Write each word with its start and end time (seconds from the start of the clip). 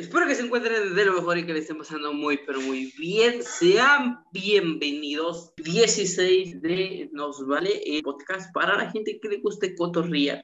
Espero 0.00 0.26
que 0.26 0.34
se 0.34 0.42
encuentren 0.42 0.94
de 0.94 1.04
lo 1.04 1.12
mejor 1.12 1.36
y 1.36 1.44
que 1.44 1.52
le 1.52 1.58
estén 1.58 1.76
pasando 1.76 2.14
muy, 2.14 2.40
pero 2.46 2.58
muy 2.62 2.90
bien. 2.98 3.42
Sean 3.42 4.24
bienvenidos. 4.32 5.52
16 5.58 6.62
de 6.62 7.10
Nos 7.12 7.46
Vale 7.46 7.82
el 7.84 8.02
podcast 8.02 8.50
para 8.54 8.78
la 8.78 8.90
gente 8.90 9.20
que 9.20 9.28
le 9.28 9.40
guste 9.40 9.74
cotorría. 9.74 10.42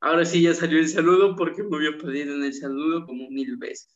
Ahora 0.00 0.24
sí 0.24 0.40
ya 0.40 0.54
salió 0.54 0.78
el 0.78 0.88
saludo 0.88 1.34
porque 1.34 1.64
me 1.64 1.78
había 1.78 1.98
perdido 1.98 2.36
en 2.36 2.44
el 2.44 2.54
saludo 2.54 3.04
como 3.04 3.28
mil 3.28 3.56
veces. 3.56 3.92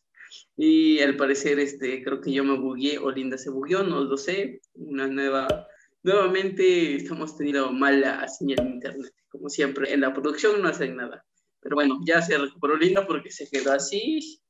Y 0.57 0.99
al 0.99 1.17
parecer, 1.17 1.61
este, 1.61 2.03
creo 2.03 2.21
que 2.21 2.33
yo 2.33 2.43
me 2.43 2.59
bugué 2.59 2.99
o 2.99 3.13
Linda 3.13 3.39
se 3.39 3.51
bugueó, 3.51 3.85
no 3.85 4.03
lo 4.03 4.17
sé. 4.17 4.61
Una 4.75 5.07
nueva. 5.07 5.69
Nuevamente 6.03 6.97
estamos 6.97 7.37
teniendo 7.37 7.71
mala 7.71 8.27
señal 8.27 8.57
de 8.57 8.75
internet. 8.75 9.13
Como 9.29 9.51
siempre, 9.51 9.93
en 9.93 10.01
la 10.01 10.13
producción 10.13 10.61
no 10.61 10.67
hacen 10.67 10.97
nada. 10.97 11.25
Pero 11.61 11.77
bueno, 11.77 12.01
ya 12.05 12.21
se 12.21 12.37
recuperó 12.37 12.77
Linda 12.77 13.07
porque 13.07 13.31
se 13.31 13.49
quedó 13.49 13.71
así. 13.71 14.43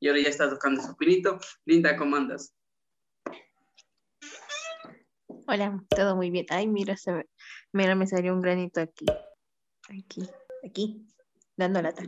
Y 0.00 0.08
ahora 0.08 0.20
ya 0.20 0.28
está 0.28 0.48
tocando 0.48 0.82
su 0.82 0.96
pinito. 0.96 1.38
Linda, 1.64 1.96
¿cómo 1.96 2.16
andas? 2.16 2.54
Hola, 5.46 5.82
todo 5.88 6.14
muy 6.14 6.30
bien. 6.30 6.46
Ay, 6.50 6.66
mira, 6.66 6.96
se 6.96 7.12
me, 7.12 7.26
mira, 7.72 7.94
me 7.94 8.06
salió 8.06 8.34
un 8.34 8.42
granito 8.42 8.80
aquí. 8.80 9.06
Aquí, 9.88 10.22
aquí, 10.64 11.06
dando 11.56 11.80
lata. 11.80 12.02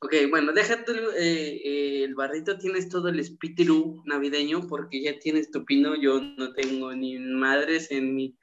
Ok, 0.00 0.14
bueno, 0.30 0.52
déjate 0.52 0.92
eh, 0.92 1.60
eh, 1.64 2.04
el 2.04 2.14
barrito, 2.14 2.58
tienes 2.58 2.88
todo 2.88 3.08
el 3.08 3.18
espíritu 3.18 4.02
navideño 4.04 4.68
porque 4.68 5.02
ya 5.02 5.18
tienes 5.18 5.50
tu 5.50 5.64
pino, 5.64 5.96
yo 5.96 6.20
no 6.20 6.52
tengo 6.52 6.94
ni 6.94 7.18
madres 7.18 7.90
en 7.90 8.14
mi, 8.14 8.38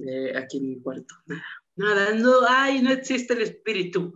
eh, 0.00 0.32
aquí 0.36 0.56
en 0.56 0.70
mi 0.70 0.80
cuarto, 0.80 1.14
nada, 1.26 1.44
nada, 1.76 2.14
no, 2.14 2.32
ay, 2.48 2.82
no 2.82 2.90
existe 2.90 3.34
el 3.34 3.42
espíritu, 3.42 4.14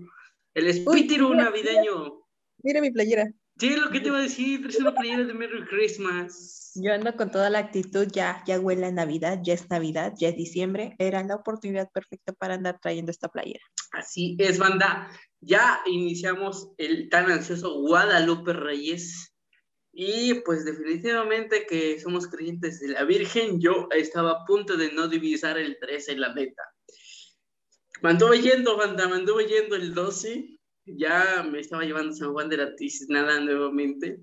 el 0.54 0.68
espíritu 0.68 1.32
navideño. 1.34 2.17
Mira 2.62 2.80
mi 2.80 2.90
playera. 2.90 3.30
Sí, 3.58 3.70
lo 3.70 3.90
que 3.90 4.00
te 4.00 4.08
iba 4.08 4.18
a 4.18 4.22
decir, 4.22 4.64
es 4.68 4.78
una 4.78 4.94
playera 4.94 5.24
de 5.24 5.34
Merry 5.34 5.64
Christmas. 5.66 6.72
Yo 6.76 6.92
ando 6.92 7.16
con 7.16 7.30
toda 7.30 7.50
la 7.50 7.58
actitud, 7.58 8.06
ya, 8.12 8.42
ya 8.46 8.60
huele 8.60 8.86
a 8.86 8.92
Navidad, 8.92 9.40
ya 9.42 9.54
es 9.54 9.68
Navidad, 9.68 10.14
ya 10.16 10.28
es 10.28 10.36
diciembre. 10.36 10.94
Era 10.98 11.24
la 11.24 11.34
oportunidad 11.34 11.90
perfecta 11.90 12.32
para 12.32 12.54
andar 12.54 12.78
trayendo 12.80 13.10
esta 13.10 13.28
playera. 13.28 13.64
Así 13.92 14.36
es, 14.38 14.58
banda. 14.58 15.10
Ya 15.40 15.80
iniciamos 15.86 16.70
el 16.78 17.08
tan 17.08 17.30
ansioso 17.32 17.80
Guadalupe 17.80 18.52
Reyes. 18.52 19.34
Y 19.92 20.34
pues 20.44 20.64
definitivamente 20.64 21.66
que 21.66 21.98
somos 21.98 22.28
creyentes 22.28 22.78
de 22.78 22.88
la 22.88 23.02
Virgen. 23.04 23.60
Yo 23.60 23.88
estaba 23.90 24.30
a 24.30 24.44
punto 24.44 24.76
de 24.76 24.92
no 24.92 25.08
divisar 25.08 25.58
el 25.58 25.78
13, 25.80 26.16
la 26.16 26.32
neta. 26.32 26.62
Me 28.02 28.10
anduve 28.10 28.40
yendo, 28.40 28.76
banda, 28.76 29.08
me 29.08 29.16
anduve 29.16 29.46
yendo 29.46 29.74
el 29.74 29.94
12 29.94 30.57
ya 30.96 31.42
me 31.50 31.60
estaba 31.60 31.84
llevando 31.84 32.14
San 32.14 32.32
Juan 32.32 32.48
de 32.48 32.56
la 32.58 32.74
nada 33.08 33.40
nuevamente. 33.40 34.20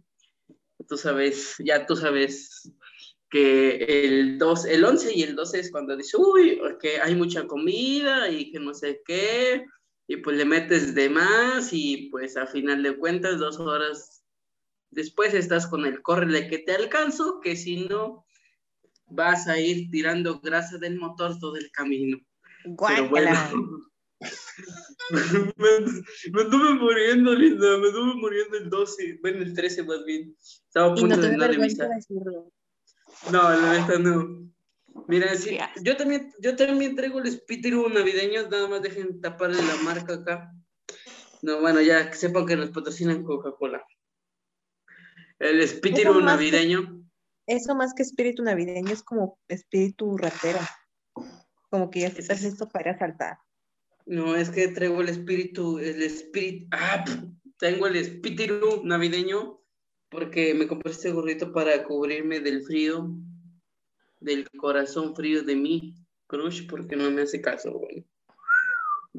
Tú 0.88 0.98
sabes, 0.98 1.56
ya 1.60 1.86
tú 1.86 1.96
sabes 1.96 2.72
que 3.30 3.78
el, 4.06 4.38
2, 4.38 4.66
el 4.66 4.86
11 4.86 5.14
y 5.14 5.24
el 5.24 5.36
12 5.36 5.60
es 5.60 5.72
cuando 5.72 5.98
dice, 5.98 6.18
uy, 6.18 6.62
que 6.80 7.00
hay 7.02 7.16
mucha 7.16 7.48
comida 7.48 8.30
y 8.30 8.52
que 8.52 8.60
no 8.60 8.74
sé 8.74 9.02
qué, 9.06 9.66
y 10.08 10.18
pues 10.18 10.38
le 10.38 10.46
metes 10.46 10.94
de 10.94 11.10
más 11.10 11.70
y 11.72 12.10
pues 12.12 12.38
a 12.38 12.46
final 12.46 12.84
de 12.84 12.96
cuentas, 12.98 13.40
dos 13.40 13.60
horas 13.60 14.24
después 14.92 15.34
estás 15.34 15.68
con 15.68 15.86
el 15.86 16.02
córrele 16.02 16.48
que 16.48 16.60
te 16.60 16.74
alcanzo, 16.74 17.40
que 17.42 17.56
si 17.56 17.86
no, 17.88 18.26
vas 19.08 19.48
a 19.48 19.60
ir 19.60 19.90
tirando 19.90 20.40
grasa 20.40 20.78
del 20.78 20.98
motor 20.98 21.38
todo 21.40 21.56
el 21.58 21.70
camino. 21.72 22.18
Pero 22.64 23.10
bueno, 23.10 23.32
me, 25.58 26.42
anduve 26.42 26.74
muriendo, 26.76 27.34
linda, 27.36 27.78
me 27.78 27.88
anduve 27.88 28.16
muriendo 28.16 28.58
el 28.58 28.70
12, 28.70 29.20
bueno, 29.22 29.40
el 29.40 29.54
13 29.54 29.84
más 29.84 30.06
bien. 30.06 30.36
Estaba 30.40 30.92
a 30.92 30.96
punto 30.96 31.18
de 31.18 31.38
no 31.38 31.48
revisar. 31.48 31.90
No, 33.32 33.50
la 33.50 33.80
neta 33.80 34.00
no. 34.00 34.46
Mira, 35.08 35.36
sí, 35.36 35.58
yo 35.84 35.98
también, 35.98 36.32
yo 36.40 36.56
también 36.56 36.96
traigo 36.96 37.20
el 37.20 37.28
espíritu 37.28 37.90
navideño, 37.90 38.50
nada 38.50 38.68
más 38.68 38.82
dejen 38.82 39.20
taparle 39.20 39.62
la 39.62 39.76
marca 39.84 40.16
acá. 40.16 40.52
No, 41.42 41.60
bueno, 41.60 41.82
ya 41.82 42.10
que 42.10 42.16
sepan 42.16 42.46
que 42.46 42.56
nos 42.56 42.70
patrocinan 42.70 43.24
Coca-Cola. 43.24 43.86
El 45.38 45.60
espíritu 45.60 46.22
navideño. 46.22 47.04
eso 47.46 47.76
más 47.76 47.94
que 47.94 48.04
espíritu 48.04 48.42
navideño 48.42 48.94
es 48.94 49.04
como 49.04 49.38
espíritu 49.50 50.18
ratero. 50.18 50.60
Como 51.70 51.90
que 51.90 52.02
ya 52.02 52.08
estás 52.08 52.42
listo 52.42 52.70
para 52.70 52.98
saltar. 52.98 53.38
No, 54.06 54.36
es 54.36 54.50
que 54.50 54.68
traigo 54.68 55.02
el 55.02 55.10
espíritu, 55.10 55.80
el 55.80 56.02
espíritu, 56.04 56.68
ah, 56.72 57.04
tengo 57.58 57.88
el 57.88 57.96
espíritu 57.96 58.82
navideño 58.84 59.60
porque 60.10 60.54
me 60.54 60.68
compré 60.68 60.92
este 60.92 61.12
gorrito 61.12 61.52
para 61.52 61.84
cubrirme 61.84 62.40
del 62.40 62.64
frío, 62.64 63.10
del 64.20 64.48
corazón 64.52 65.16
frío 65.16 65.44
de 65.44 65.56
mi 65.56 65.96
crush, 66.28 66.68
porque 66.68 66.96
no 66.96 67.10
me 67.10 67.24
hace 67.24 67.42
caso, 67.42 67.72
güey. 67.72 68.06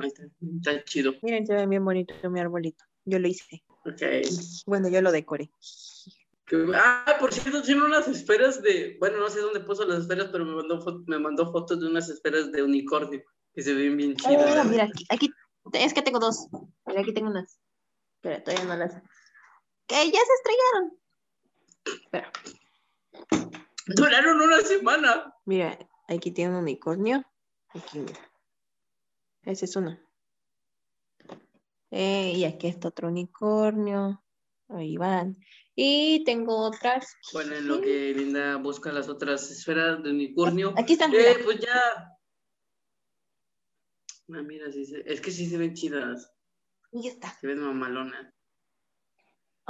Está, 0.04 0.84
chido. 0.84 1.14
Miren, 1.22 1.46
se 1.46 1.54
ve 1.54 1.66
bien 1.66 1.84
bonito 1.84 2.14
mi 2.30 2.40
arbolito. 2.40 2.84
Yo 3.04 3.18
lo 3.18 3.28
hice. 3.28 3.64
Ok. 3.84 4.02
Bueno, 4.66 4.88
yo 4.88 5.00
lo 5.00 5.10
decoré. 5.10 5.50
Ah, 6.74 7.16
por 7.18 7.32
cierto, 7.32 7.62
tiene 7.62 7.84
unas 7.84 8.06
esferas 8.06 8.62
de, 8.62 8.96
bueno, 9.00 9.18
no 9.18 9.28
sé 9.28 9.40
dónde 9.40 9.60
puso 9.60 9.84
las 9.84 10.02
esferas, 10.02 10.28
pero 10.30 10.44
me 10.44 10.54
mandó, 10.54 11.02
me 11.06 11.18
mandó 11.18 11.50
fotos 11.50 11.80
de 11.80 11.88
unas 11.88 12.08
esferas 12.08 12.52
de 12.52 12.62
unicornio 12.62 13.24
que 13.56 13.62
se 13.62 13.72
ven 13.72 13.96
bien 13.96 14.14
chidas. 14.14 14.54
Ah, 14.58 14.64
mira, 14.64 14.84
aquí, 14.84 15.06
aquí, 15.08 15.30
es 15.72 15.94
que 15.94 16.02
tengo 16.02 16.18
dos. 16.18 16.46
Mira, 16.84 17.00
aquí 17.00 17.14
tengo 17.14 17.30
unas. 17.30 17.58
Pero 18.20 18.42
todavía 18.42 18.66
no 18.66 18.76
las. 18.76 18.92
Que 19.86 20.10
ya 20.10 20.20
se 20.20 20.34
estrellaron. 20.34 20.98
Espera. 22.02 22.32
Duraron 23.86 24.42
una 24.42 24.60
semana. 24.60 25.34
Mira, 25.46 25.78
aquí 26.06 26.32
tiene 26.32 26.50
un 26.50 26.56
unicornio. 26.58 27.24
Aquí, 27.68 28.00
mira. 28.00 28.30
Ese 29.44 29.64
es 29.64 29.74
uno. 29.74 29.98
Eh, 31.90 32.32
y 32.36 32.44
aquí 32.44 32.66
está 32.66 32.88
otro 32.88 33.08
unicornio. 33.08 34.22
Ahí 34.68 34.98
van. 34.98 35.38
Y 35.74 36.24
tengo 36.24 36.58
otras. 36.58 37.16
Bueno, 37.32 37.54
en 37.54 37.68
lo 37.68 37.80
que 37.80 38.12
Linda 38.12 38.56
busca 38.56 38.92
las 38.92 39.08
otras 39.08 39.50
esferas 39.50 40.02
de 40.02 40.10
unicornio. 40.10 40.74
Aquí 40.76 40.92
están. 40.92 41.14
Eh, 41.14 41.38
pues 41.42 41.60
ya 41.60 42.15
Ah, 44.32 44.42
mira, 44.42 44.70
sí 44.72 44.84
es 45.04 45.20
que 45.20 45.30
sí 45.30 45.48
se 45.48 45.58
ven 45.58 45.74
chidas. 45.74 46.32
Y 46.92 47.08
está. 47.08 47.36
Se 47.40 47.46
ven 47.46 47.60
mamalonas. 47.60 48.32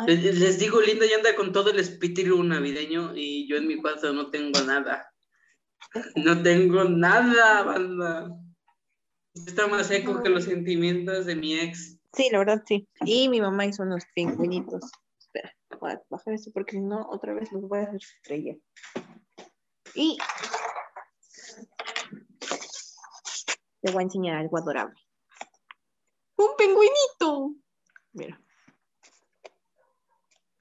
Les, 0.06 0.58
digo, 0.58 0.80
Linda 0.80 1.06
ya 1.06 1.16
anda 1.16 1.34
con 1.34 1.52
todo 1.52 1.70
el 1.70 1.78
espíritu 1.78 2.42
navideño 2.42 3.16
y 3.16 3.48
yo 3.48 3.56
en 3.56 3.66
mi 3.66 3.80
cuarto 3.80 4.12
no 4.12 4.30
tengo 4.30 4.60
nada. 4.62 5.10
No 6.16 6.42
tengo 6.42 6.84
nada, 6.84 7.62
banda. 7.62 8.30
Está 9.34 9.66
más 9.66 9.86
seco 9.86 10.22
que 10.22 10.30
los 10.30 10.44
sentimientos 10.44 11.26
de 11.26 11.36
mi 11.36 11.54
ex. 11.58 11.98
Sí, 12.12 12.28
la 12.32 12.38
verdad, 12.38 12.62
sí. 12.66 12.88
Y 13.04 13.28
mi 13.28 13.40
mamá 13.40 13.66
hizo 13.66 13.82
unos 13.82 14.04
pingüinitos. 14.14 14.90
Espera, 15.18 15.54
voy 15.78 15.92
a 15.92 16.02
bajar 16.08 16.34
esto 16.34 16.50
porque 16.52 16.72
si 16.72 16.80
no, 16.80 17.06
otra 17.10 17.34
vez 17.34 17.52
los 17.52 17.62
voy 17.62 17.80
a 17.80 17.82
hacer 17.82 17.96
estrella. 17.96 18.56
Y 19.94 20.18
Te 23.86 23.92
voy 23.92 24.02
a 24.02 24.06
enseñar 24.06 24.34
algo 24.38 24.58
adorable. 24.58 25.00
¡Un 26.34 26.56
pingüinito! 26.58 27.54
Mira. 28.14 28.42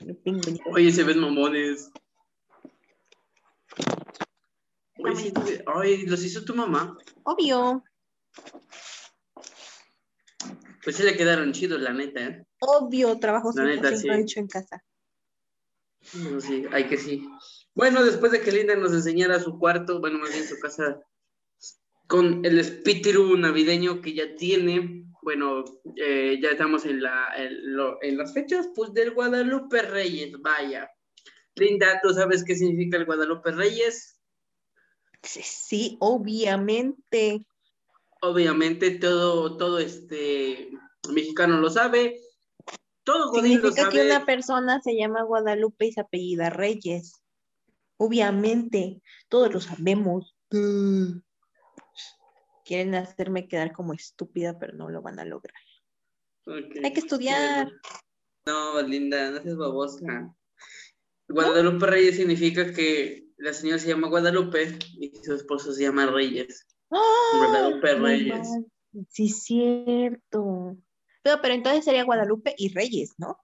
Un 0.01 0.15
pingüinito. 0.17 0.69
Oye, 0.69 0.91
se 0.91 1.03
ven 1.03 1.19
mamones. 1.19 1.89
Ay, 5.65 6.05
¿los 6.05 6.23
hizo 6.23 6.45
tu 6.45 6.53
mamá? 6.53 6.95
Obvio. 7.23 7.83
Pues 10.83 10.95
se 10.95 11.03
le 11.03 11.17
quedaron 11.17 11.51
chidos, 11.51 11.81
la 11.81 11.93
neta, 11.93 12.21
¿eh? 12.21 12.45
Obvio, 12.59 13.17
trabajo 13.17 13.51
siempre 13.51 14.19
hecho 14.19 14.39
en 14.39 14.47
casa. 14.47 14.83
No, 16.13 16.39
sí, 16.39 16.63
hay 16.71 16.87
que 16.87 16.97
sí. 16.97 17.27
Bueno, 17.73 18.03
después 18.03 18.31
de 18.31 18.41
que 18.41 18.51
Linda 18.51 18.75
nos 18.75 18.93
enseñara 18.93 19.39
su 19.39 19.57
cuarto, 19.57 19.99
bueno, 19.99 20.19
más 20.19 20.31
bien 20.31 20.47
su 20.47 20.59
casa 20.59 21.01
con 22.07 22.45
el 22.45 22.59
espíritu 22.59 23.35
navideño 23.37 24.01
que 24.01 24.13
ya 24.13 24.35
tiene, 24.35 25.05
bueno, 25.21 25.65
eh, 25.95 26.37
ya 26.41 26.51
estamos 26.51 26.85
en, 26.85 27.01
la, 27.01 27.33
en, 27.35 28.17
las 28.17 28.33
fechas, 28.33 28.69
pues 28.75 28.93
del 28.93 29.11
Guadalupe 29.11 29.81
Reyes, 29.81 30.39
vaya. 30.39 30.89
Linda, 31.55 31.99
¿tú 32.03 32.13
sabes 32.13 32.43
qué 32.43 32.55
significa 32.55 32.97
el 32.97 33.05
Guadalupe 33.05 33.51
Reyes? 33.51 34.19
Sí, 35.23 35.97
obviamente. 35.99 37.45
Obviamente 38.21 38.91
todo, 38.91 39.57
todo 39.57 39.79
este 39.79 40.69
mexicano 41.09 41.59
lo 41.59 41.69
sabe. 41.69 42.21
Todo 43.03 43.33
Significa 43.33 43.89
que 43.89 44.05
una 44.05 44.25
persona 44.25 44.81
se 44.81 44.95
llama 44.95 45.23
Guadalupe 45.23 45.87
y 45.87 45.91
se 45.93 46.01
apellida 46.01 46.49
Reyes. 46.49 47.23
Obviamente, 47.97 49.01
todos 49.29 49.53
lo 49.53 49.61
sabemos. 49.61 50.35
Mm 50.51 51.24
quieren 52.65 52.95
hacerme 52.95 53.47
quedar 53.47 53.71
como 53.71 53.93
estúpida, 53.93 54.57
pero 54.59 54.73
no 54.73 54.89
lo 54.89 55.01
van 55.01 55.19
a 55.19 55.25
lograr. 55.25 55.61
Hay 56.83 56.93
que 56.93 56.99
estudiar. 56.99 57.71
No, 58.45 58.81
linda, 58.81 59.31
no 59.31 59.41
seas 59.41 59.55
babosa. 59.55 60.35
Guadalupe 61.27 61.85
Reyes 61.85 62.17
significa 62.17 62.71
que 62.73 63.27
la 63.37 63.53
señora 63.53 63.79
se 63.79 63.87
llama 63.87 64.09
Guadalupe 64.09 64.77
y 64.99 65.11
su 65.23 65.33
esposo 65.33 65.73
se 65.73 65.83
llama 65.83 66.07
Reyes. 66.07 66.67
¡Ah! 66.91 67.37
Guadalupe 67.37 67.95
Reyes. 67.95 68.47
Sí, 69.09 69.29
cierto. 69.29 70.77
Pero, 71.23 71.41
pero 71.41 71.53
entonces 71.53 71.85
sería 71.85 72.03
Guadalupe 72.03 72.53
y 72.57 72.73
Reyes, 72.73 73.15
¿no? 73.17 73.37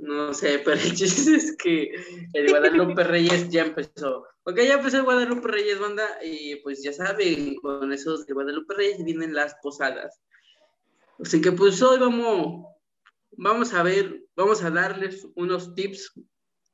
No 0.00 0.32
sé, 0.32 0.62
pero 0.64 0.80
el 0.80 0.92
es 0.92 1.56
que 1.58 1.92
el 2.32 2.48
Guadalupe 2.48 3.04
Reyes 3.04 3.50
ya 3.50 3.64
empezó. 3.64 4.26
Ok, 4.44 4.56
ya 4.56 4.74
empezó 4.74 4.96
el 4.96 5.02
Guadalupe 5.02 5.46
Reyes, 5.46 5.78
banda, 5.78 6.08
y 6.24 6.56
pues 6.56 6.82
ya 6.82 6.90
saben, 6.90 7.56
con 7.56 7.92
esos 7.92 8.24
de 8.24 8.32
Guadalupe 8.32 8.74
Reyes 8.74 9.04
vienen 9.04 9.34
las 9.34 9.54
posadas. 9.62 10.18
Así 11.18 11.42
que 11.42 11.52
pues 11.52 11.82
hoy 11.82 11.98
vamos, 11.98 12.64
vamos 13.32 13.74
a 13.74 13.82
ver, 13.82 14.24
vamos 14.34 14.62
a 14.62 14.70
darles 14.70 15.28
unos 15.34 15.74
tips, 15.74 16.14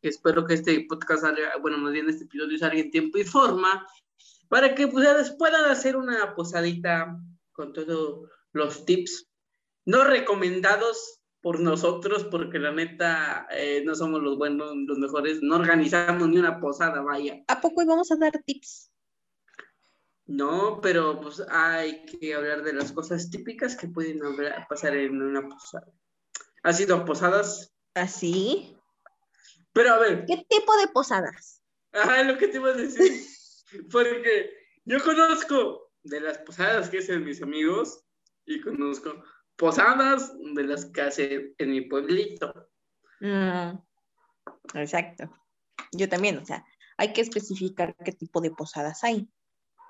espero 0.03 0.47
que 0.47 0.55
este 0.55 0.87
podcast 0.89 1.23
salga, 1.23 1.57
bueno, 1.61 1.79
más 1.79 1.93
bien 1.93 2.09
este 2.09 2.25
episodio 2.25 2.57
salga 2.59 2.79
en 2.79 2.93
tiempo 2.93 3.19
y 3.19 3.25
forma, 3.25 3.85
para 4.49 4.73
que 4.73 4.87
ustedes 4.87 5.33
puedan 5.37 5.65
hacer 5.65 5.97
una 5.97 6.33
posadita 6.37 7.19
con 7.51 7.73
todos 7.73 8.31
los 8.53 8.85
tips, 8.85 9.29
no 9.85 10.05
recomendados 10.05 11.19
por 11.47 11.61
nosotros, 11.61 12.25
porque 12.25 12.59
la 12.59 12.73
neta 12.73 13.47
eh, 13.53 13.81
no 13.85 13.95
somos 13.95 14.21
los 14.21 14.37
buenos, 14.37 14.75
los 14.75 14.99
mejores, 14.99 15.39
no 15.43 15.55
organizamos 15.55 16.27
ni 16.29 16.39
una 16.39 16.59
posada, 16.59 17.03
vaya. 17.03 17.41
¿A 17.47 17.61
poco 17.61 17.83
íbamos 17.83 18.11
a 18.11 18.17
dar 18.17 18.33
tips? 18.45 18.91
No, 20.27 20.81
pero 20.83 21.21
pues 21.21 21.41
hay 21.49 22.05
que 22.05 22.35
hablar 22.35 22.65
de 22.65 22.73
las 22.73 22.91
cosas 22.91 23.31
típicas 23.31 23.77
que 23.77 23.87
pueden 23.87 24.25
hablar- 24.25 24.67
pasar 24.69 24.97
en 24.97 25.23
una 25.23 25.49
posada. 25.49 25.87
¿Has 26.65 26.81
ido 26.81 26.97
a 26.97 27.05
posadas? 27.05 27.73
¿Así? 27.95 28.77
Pero 29.73 29.95
a 29.95 29.99
ver, 30.01 30.25
¿Qué 30.27 30.45
tipo 30.51 30.77
de 30.79 30.89
posadas? 30.89 31.63
es 31.93 32.27
lo 32.27 32.39
que 32.39 32.49
te 32.49 32.57
iba 32.57 32.71
a 32.71 32.73
decir. 32.73 33.23
Porque 33.93 34.51
yo 34.85 34.99
conozco 35.05 35.93
de 36.03 36.23
las 36.23 36.39
posadas 36.39 36.91
que 36.91 36.99
hacen 36.99 37.23
mis 37.25 37.41
amigos 37.41 38.05
y 38.47 38.61
conozco 38.61 39.23
posadas 39.57 40.33
de 40.55 40.63
las 40.65 40.87
que 40.87 41.01
hacen 41.03 41.55
en 41.59 41.71
mi 41.71 41.83
pueblito. 41.83 42.71
Mm, 43.21 43.79
exacto. 44.75 45.31
Yo 45.93 46.09
también, 46.09 46.39
o 46.39 46.45
sea, 46.45 46.65
hay 46.99 47.13
que 47.13 47.21
especificar 47.23 47.97
qué 48.05 48.13
tipo 48.13 48.41
de 48.41 48.51
posadas 48.51 49.03
hay 49.05 49.29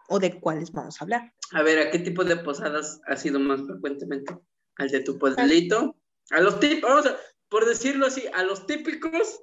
o 0.09 0.19
de 0.19 0.41
cuáles 0.41 0.73
vamos 0.73 1.01
a 1.01 1.05
hablar. 1.05 1.33
A 1.53 1.63
ver, 1.63 1.79
¿a 1.87 1.91
qué 1.91 1.99
tipo 1.99 2.25
de 2.25 2.37
posadas 2.37 3.01
has 3.07 3.25
ido 3.27 3.41
más 3.41 3.61
frecuentemente? 3.67 4.37
¿Al 4.77 4.89
de 4.89 5.01
tu 5.01 5.19
pueblito? 5.19 5.97
¿A 6.31 6.41
los 6.41 6.61
típicos? 6.61 6.89
Vamos 6.91 7.07
a, 7.07 7.17
por 7.49 7.65
decirlo 7.67 8.07
así, 8.07 8.25
¿a 8.35 8.43
los 8.43 8.67
típicos 8.67 9.43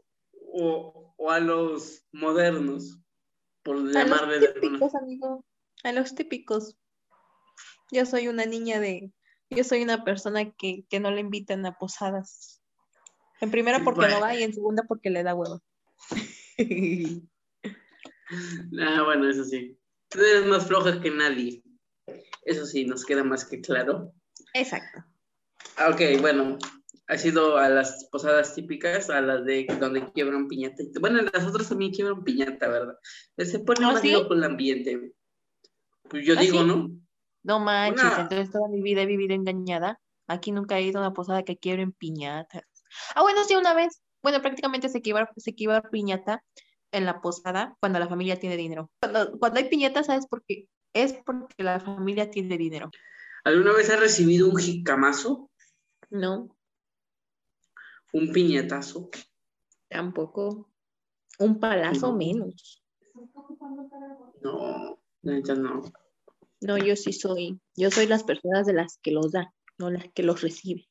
o, 0.53 1.13
o 1.17 1.31
a 1.31 1.39
los 1.39 2.05
modernos? 2.11 2.99
Por 3.63 3.77
A 3.77 3.79
los 3.79 3.93
llamarle 3.93 4.39
de 4.39 4.47
alguna. 4.47 4.61
típicos, 4.61 4.95
amigo. 4.95 5.45
A 5.83 5.91
los 5.93 6.15
típicos. 6.15 6.77
Yo 7.91 8.05
soy 8.05 8.27
una 8.27 8.45
niña 8.45 8.79
de. 8.79 9.11
Yo 9.49 9.63
soy 9.63 9.83
una 9.83 10.03
persona 10.03 10.51
que, 10.51 10.85
que 10.89 10.99
no 10.99 11.11
le 11.11 11.21
invitan 11.21 11.65
a 11.65 11.77
posadas. 11.77 12.61
En 13.41 13.51
primera 13.51 13.83
porque 13.83 14.01
Bueno. 14.01 14.15
no 14.15 14.21
va 14.21 14.35
y 14.35 14.43
en 14.43 14.53
segunda 14.53 14.83
porque 14.87 15.09
le 15.09 15.23
da 15.23 15.35
huevo. 15.35 15.61
Ah, 18.79 19.03
bueno, 19.03 19.29
eso 19.29 19.43
sí. 19.43 19.77
Tú 20.09 20.19
eres 20.19 20.45
más 20.47 20.65
floja 20.65 20.99
que 21.01 21.11
nadie. 21.11 21.61
Eso 22.45 22.65
sí, 22.65 22.85
nos 22.85 23.05
queda 23.05 23.23
más 23.23 23.45
que 23.45 23.61
claro. 23.61 24.11
Exacto. 24.53 25.03
Ah, 25.77 25.89
Ok, 25.89 26.01
bueno, 26.21 26.57
ha 27.07 27.17
sido 27.17 27.57
a 27.57 27.69
las 27.69 28.05
posadas 28.11 28.55
típicas, 28.55 29.09
a 29.09 29.21
las 29.21 29.45
de 29.45 29.67
donde 29.79 30.11
quiebran 30.13 30.47
piñata. 30.47 30.83
Bueno, 30.99 31.21
las 31.21 31.45
otras 31.45 31.69
también 31.69 31.91
quiebran 31.91 32.23
piñata, 32.23 32.67
¿verdad? 32.69 32.97
Se 33.37 33.59
pone 33.59 33.85
¿Ah, 33.85 33.91
más 33.93 34.01
sí? 34.01 34.11
loco 34.11 34.33
el 34.33 34.43
ambiente. 34.43 35.13
Pues 36.09 36.25
yo 36.25 36.33
¿Ah, 36.37 36.41
digo, 36.41 36.59
sí? 36.59 36.65
¿no? 36.65 36.89
No 37.43 37.59
manches, 37.59 38.03
Una- 38.05 38.21
entonces 38.21 38.51
toda 38.51 38.67
mi 38.69 38.81
vida 38.81 39.01
he 39.01 39.05
vivido 39.05 39.35
engañada. 39.35 39.99
Aquí 40.27 40.51
nunca 40.51 40.77
he 40.77 40.83
ido 40.83 40.99
a 40.99 41.01
una 41.07 41.13
posada 41.13 41.43
que 41.43 41.57
quiebren 41.57 41.91
piñatas. 41.91 42.63
Ah, 43.15 43.21
bueno, 43.21 43.43
sí, 43.43 43.55
una 43.55 43.73
vez. 43.73 44.01
Bueno, 44.21 44.41
prácticamente 44.41 44.87
se 44.87 45.01
quiebra, 45.01 45.29
se 45.35 45.53
quiebra 45.53 45.81
piñata 45.89 46.41
en 46.91 47.05
la 47.05 47.19
posada 47.19 47.75
cuando 47.81 47.99
la 47.99 48.07
familia 48.07 48.39
tiene 48.39 48.55
dinero. 48.55 48.89
Cuando, 49.01 49.37
cuando 49.37 49.59
hay 49.59 49.67
piñata, 49.67 50.03
¿sabes 50.03 50.27
por 50.27 50.43
qué? 50.45 50.67
Es 50.93 51.13
porque 51.25 51.63
la 51.63 51.79
familia 51.81 52.31
tiene 52.31 52.57
dinero. 52.57 52.89
¿Alguna 53.43 53.73
vez 53.73 53.89
has 53.89 53.99
recibido 53.99 54.47
un 54.49 54.55
jicamazo? 54.57 55.49
No, 56.09 56.55
¿Un 58.13 58.31
piñatazo? 58.31 59.09
tampoco. 59.89 60.69
Un 61.39 61.59
palazo 61.59 62.11
No. 62.11 62.17
menos. 62.17 62.83
No, 64.41 64.99
neta 65.23 65.55
no. 65.55 65.81
No, 66.63 66.77
yo 66.77 66.95
sí 66.95 67.11
soy. 67.11 67.59
Yo 67.75 67.91
soy 67.91 68.07
las 68.07 68.23
personas 68.23 68.65
de 68.65 68.73
las 68.73 68.97
que 69.01 69.11
los 69.11 69.31
da, 69.31 69.53
no 69.77 69.91
las 69.91 70.05
que 70.13 70.23
los 70.23 70.41
recibe. 70.41 70.87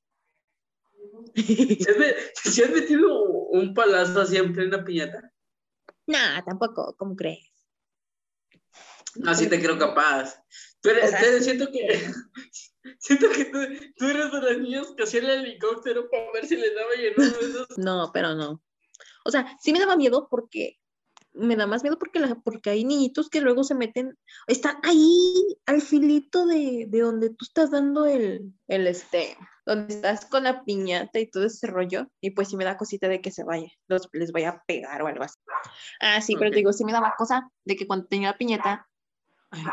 ¿Se 1.35 2.65
has, 2.65 2.71
metido 2.71 3.23
un 3.25 3.73
palazo 3.73 4.21
así 4.21 4.37
en 4.37 4.53
plena 4.53 4.85
piñata? 4.85 5.33
Nah, 6.07 6.43
tampoco, 6.45 6.95
¿cómo 6.99 7.17
crees? 7.17 7.51
No, 9.17 9.35
sí 9.35 9.49
te 9.49 9.61
creo 9.61 9.79
capaz. 9.79 10.43
O 10.85 11.09
sea, 11.09 11.39
sí. 11.39 11.45
siento 11.45 11.71
que 11.71 12.11
siento 12.99 13.31
que 13.31 13.47
tú, 13.47 13.59
tú 13.97 14.09
eres 14.09 14.33
de 14.33 14.41
las 14.41 14.59
niñas 14.59 14.93
que 14.97 15.05
hacía 15.05 15.21
el 15.21 15.31
helicóptero 15.31 16.09
para 16.11 16.33
ver 16.33 16.47
si 16.47 16.57
le 16.57 16.75
daba 16.75 16.91
uno 17.17 17.25
de 17.25 17.47
esos. 17.47 17.79
No, 17.79 18.11
pero 18.13 18.35
no. 18.35 18.63
O 19.25 19.31
sea, 19.31 19.57
sí 19.61 19.73
me 19.73 19.79
daba 19.79 19.97
miedo 19.97 20.29
porque 20.31 20.82
me 21.35 21.57
da 21.57 21.67
más 21.67 21.83
miedo 21.83 21.99
porque, 21.99 22.21
la, 22.21 22.35
porque 22.37 22.71
hay 22.71 22.85
niñitos 22.85 23.29
que 23.29 23.41
luego 23.41 23.65
se 23.65 23.75
meten, 23.75 24.19
están 24.47 24.77
ahí 24.83 25.35
al 25.67 25.81
filito 25.81 26.47
de, 26.47 26.87
de 26.89 27.01
donde 27.01 27.31
tú 27.31 27.45
estás 27.45 27.71
dando 27.71 28.07
el, 28.07 28.53
el 28.69 28.87
este, 28.87 29.37
donde 29.65 29.95
estás 29.95 30.27
con 30.27 30.45
la 30.45 30.65
piñata 30.65 31.19
y 31.19 31.31
todo 31.31 31.45
ese 31.45 31.67
rollo, 31.67 32.09
y 32.21 32.31
pues 32.31 32.49
sí 32.49 32.57
me 32.57 32.65
da 32.65 32.77
cosita 32.77 33.09
de 33.09 33.21
que 33.21 33.31
se 33.31 33.45
vaya, 33.45 33.69
los, 33.89 34.09
les 34.13 34.33
vaya 34.33 34.51
a 34.51 34.63
pegar 34.67 35.03
o 35.03 35.07
algo 35.07 35.25
así. 35.25 35.39
Ah, 36.01 36.21
sí, 36.21 36.37
pero 36.39 36.51
te 36.51 36.57
digo, 36.57 36.73
sí 36.73 36.85
me 36.85 36.93
daba 36.93 37.15
cosa 37.17 37.51
de 37.65 37.77
que 37.77 37.87
cuando 37.87 38.07
tenía 38.07 38.31
la 38.31 38.39
piñata, 38.39 38.89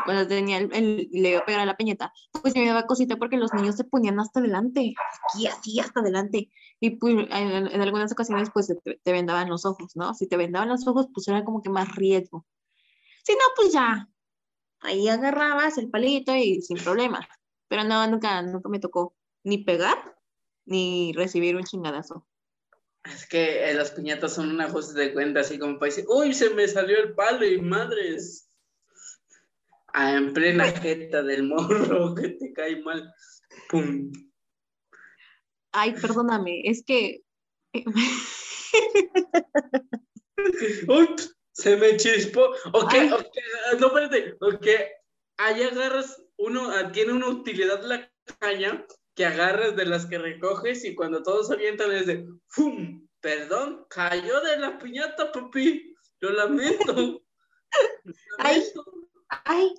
cuando 0.04 0.26
tenía 0.28 0.58
el, 0.58 0.72
el- 0.74 1.08
le 1.12 1.30
iba 1.30 1.40
a 1.40 1.44
pegar 1.44 1.60
a 1.60 1.66
la 1.66 1.76
piñata, 1.76 2.12
pues 2.42 2.54
me 2.54 2.66
daba 2.66 2.86
cosita 2.86 3.16
porque 3.16 3.36
los 3.36 3.52
niños 3.54 3.76
se 3.76 3.84
ponían 3.84 4.20
hasta 4.20 4.40
adelante, 4.40 4.94
aquí 5.32 5.46
así 5.46 5.80
hasta 5.80 6.00
adelante, 6.00 6.50
y 6.80 6.90
pues 6.90 7.14
en, 7.30 7.66
en 7.68 7.80
algunas 7.80 8.12
ocasiones 8.12 8.50
pues 8.52 8.68
te, 8.68 9.00
te 9.02 9.12
vendaban 9.12 9.48
los 9.48 9.64
ojos, 9.64 9.96
¿no? 9.96 10.14
Si 10.14 10.26
te 10.28 10.36
vendaban 10.36 10.68
los 10.68 10.86
ojos 10.86 11.08
pues 11.14 11.26
era 11.28 11.44
como 11.44 11.62
que 11.62 11.70
más 11.70 11.94
riesgo. 11.96 12.46
Si 13.22 13.32
no, 13.32 13.40
pues 13.56 13.72
ya, 13.72 14.08
ahí 14.80 15.08
agarrabas 15.08 15.78
el 15.78 15.90
palito 15.90 16.34
y 16.34 16.62
sin 16.62 16.78
problema. 16.78 17.26
Pero 17.68 17.84
no, 17.84 18.06
nunca, 18.08 18.42
nunca 18.42 18.68
me 18.68 18.80
tocó 18.80 19.14
ni 19.44 19.58
pegar 19.58 20.16
ni 20.66 21.12
recibir 21.14 21.56
un 21.56 21.64
chingadazo. 21.64 22.26
Es 23.04 23.26
que 23.26 23.70
eh, 23.70 23.74
las 23.74 23.92
piñatas 23.92 24.34
son 24.34 24.50
un 24.50 24.60
ajuste 24.60 24.98
de 24.98 25.12
cuenta, 25.14 25.40
así 25.40 25.58
como 25.58 25.78
para 25.78 25.90
decir, 25.90 26.04
uy, 26.08 26.34
se 26.34 26.50
me 26.50 26.68
salió 26.68 26.98
el 26.98 27.14
palo 27.14 27.46
y 27.46 27.60
madres. 27.60 28.49
Ah, 29.92 30.12
en 30.12 30.32
plena 30.32 30.66
jeta 30.66 31.22
del 31.22 31.44
morro 31.44 32.14
que 32.20 32.30
te 32.30 32.52
cae 32.52 32.82
mal. 32.82 33.12
Pum. 33.68 34.10
Ay, 35.72 35.94
perdóname, 36.00 36.62
es 36.64 36.84
que 36.84 37.22
Uy, 40.88 41.08
se 41.52 41.76
me 41.76 41.96
chispó. 41.96 42.50
Ok, 42.72 42.92
Ay. 42.92 43.12
ok, 43.12 43.26
no, 43.78 43.86
espérate. 43.86 44.36
Ok, 44.40 44.66
ahí 45.38 45.62
agarras 45.62 46.20
uno, 46.36 46.70
ah, 46.70 46.90
tiene 46.90 47.12
una 47.12 47.28
utilidad 47.28 47.84
la 47.84 48.10
caña 48.38 48.84
que 49.14 49.26
agarras 49.26 49.76
de 49.76 49.86
las 49.86 50.06
que 50.06 50.18
recoges 50.18 50.84
y 50.84 50.94
cuando 50.94 51.22
todos 51.22 51.48
se 51.48 51.54
avientan 51.54 51.92
es 51.92 52.06
de 52.06 52.26
¡fum! 52.48 53.06
Perdón, 53.20 53.86
cayó 53.90 54.40
de 54.40 54.58
la 54.58 54.78
piñata, 54.78 55.30
papi. 55.30 55.94
Lo 56.20 56.30
lamento. 56.30 56.86
Lo 56.86 56.94
lamento. 56.94 57.22
Ay, 58.38 58.64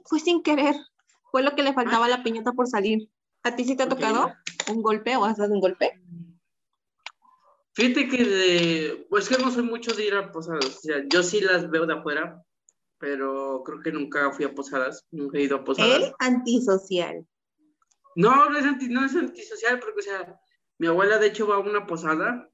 fue 0.06 0.20
sin 0.20 0.44
querer. 0.44 0.76
Fue 1.32 1.44
lo 1.44 1.56
que 1.56 1.64
le 1.64 1.74
faltaba 1.74 2.06
a 2.06 2.10
la 2.10 2.24
piñata 2.24 2.52
por 2.52 2.68
salir. 2.68 3.10
¿A 3.44 3.56
ti 3.56 3.64
sí 3.64 3.76
te 3.76 3.84
ha 3.84 3.90
tocado 3.90 4.32
un 4.70 4.82
golpe 4.82 5.16
o 5.16 5.26
has 5.26 5.38
dado 5.38 5.54
un 5.54 5.62
golpe? 5.62 6.00
Fíjate 7.74 8.10
que 8.10 8.26
de, 8.26 9.08
pues 9.10 9.30
que 9.30 9.42
no 9.42 9.50
soy 9.50 9.64
mucho 9.64 9.94
de 9.94 10.06
ir 10.06 10.14
a 10.14 10.32
posadas, 10.32 10.66
o 10.66 10.80
sea, 10.82 11.04
yo 11.08 11.24
sí 11.24 11.40
las 11.40 11.70
veo 11.70 11.86
de 11.86 11.94
afuera, 11.94 12.44
pero 12.98 13.64
creo 13.64 13.82
que 13.82 13.94
nunca 13.94 14.30
fui 14.32 14.44
a 14.44 14.54
posadas, 14.54 15.08
nunca 15.10 15.38
he 15.38 15.44
ido 15.44 15.58
a 15.58 15.64
posadas. 15.64 16.02
Él 16.02 16.14
antisocial. 16.20 17.26
No, 18.16 18.50
no 18.50 18.58
es, 18.58 18.66
anti, 18.66 18.90
no 18.90 19.06
es 19.06 19.16
antisocial, 19.16 19.80
porque, 19.80 20.02
o 20.02 20.04
sea, 20.04 20.40
mi 20.80 20.88
abuela 20.88 21.18
de 21.18 21.28
hecho 21.28 21.48
va 21.48 21.56
a 21.56 21.60
una 21.60 21.88
posada, 21.88 22.51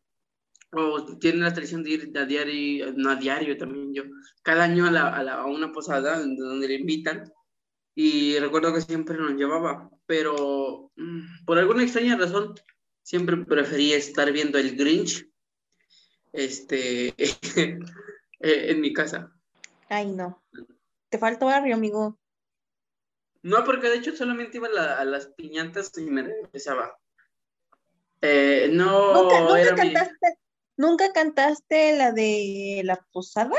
o 0.72 1.18
tiene 1.18 1.40
la 1.40 1.54
tradición 1.54 1.84
de 1.84 1.92
ir 1.92 2.12
a 2.18 2.26
diario, 2.26 2.94
no 2.96 3.12
a 3.12 3.16
diario 3.16 3.58
también 3.58 3.94
yo, 3.94 4.04
cada 4.44 4.66
año 4.66 4.86
a, 4.86 4.92
la, 4.92 5.08
a, 5.10 5.24
la- 5.24 5.36
a 5.36 5.46
una 5.46 5.72
posada 5.72 6.20
donde, 6.20 6.68
le 6.68 6.76
invitan, 6.76 7.32
y 7.96 8.38
recuerdo 8.40 8.74
que 8.74 8.82
siempre 8.82 9.18
nos 9.18 9.34
llevaba, 9.34 9.90
pero 10.06 10.92
mm, 10.96 11.46
por 11.46 11.58
alguna 11.58 11.84
extraña 11.84 12.18
razón 12.18 12.54
siempre 13.02 13.38
preferí 13.38 13.94
estar 13.94 14.32
viendo 14.32 14.58
el 14.58 14.76
Grinch 14.76 15.28
este, 16.34 17.14
en 18.40 18.82
mi 18.82 18.94
casa. 18.94 19.32
Ay, 19.90 20.12
no. 20.12 20.44
Te 21.10 21.18
falta 21.18 21.46
barrio, 21.46 21.76
amigo. 21.76 22.20
No, 23.42 23.64
porque 23.64 23.88
de 23.88 23.96
hecho 23.96 24.16
solamente 24.16 24.58
iba 24.58 24.68
a, 24.68 25.06
las 25.06 25.28
piñatas 25.28 25.98
y 25.98 26.02
me 26.02 26.24
regresaba. 26.24 26.98
Eh, 28.22 28.70
no, 28.74 29.24
¿Nunca, 29.24 29.76
cantaste, 29.76 30.38
¿Nunca 30.78 31.12
cantaste 31.12 31.98
la 31.98 32.12
de 32.12 32.82
la 32.84 32.96
posada? 33.12 33.58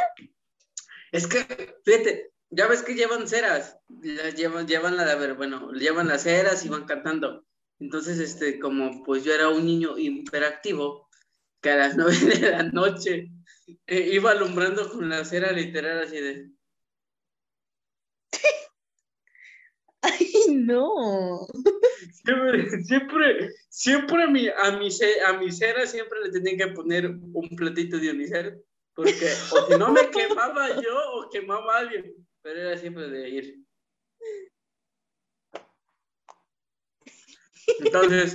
Es 1.13 1.27
que, 1.27 1.75
fíjate, 1.85 2.33
ya 2.51 2.67
ves 2.67 2.83
que 2.83 2.95
llevan 2.95 3.29
ceras, 3.29 3.77
llevan 3.89 4.97
la, 4.97 5.11
a 5.11 5.17
ver, 5.17 5.35
bueno, 5.35 5.73
llevan 5.73 6.09
las 6.09 6.23
ceras 6.23 6.65
y 6.65 6.69
van 6.69 6.87
cantando. 6.87 7.45
Entonces, 7.81 8.19
este, 8.19 8.59
como 8.59 9.03
pues 9.05 9.25
yo 9.25 9.35
era 9.35 9.49
un 9.49 9.67
niño 9.67 9.99
hiperactivo, 9.99 11.09
que 11.61 11.71
a 11.71 11.77
las 11.77 11.97
nueve 11.97 12.17
de 12.17 12.51
la 12.51 12.63
noche 12.63 13.31
eh, 13.87 14.11
iba 14.13 14.31
alumbrando 14.31 14.91
con 14.91 15.09
la 15.09 15.25
cera 15.25 15.53
literal 15.53 16.03
así 16.03 16.21
de... 16.21 16.51
No. 20.49 21.47
Siempre, 22.25 22.83
siempre, 22.85 23.55
siempre 23.69 24.23
a 24.23 24.26
mi, 24.26 24.49
a 24.49 24.69
a 24.69 25.52
cera 25.52 25.87
siempre 25.87 26.21
le 26.25 26.31
tenían 26.31 26.57
que 26.57 26.75
poner 26.75 27.07
un 27.07 27.49
platito 27.57 27.99
de 27.99 28.11
unicel, 28.11 28.62
porque 28.95 29.33
o 29.52 29.67
si 29.67 29.78
no 29.78 29.93
me 29.93 30.11
quemaba 30.11 30.81
yo 30.81 30.97
o 31.14 31.31
quemaba 31.31 31.76
a 31.76 31.78
alguien, 31.81 32.14
pero 32.43 32.61
era 32.61 32.76
siempre 32.76 33.09
de 33.09 33.28
ir. 33.28 33.69
Entonces, 37.81 38.35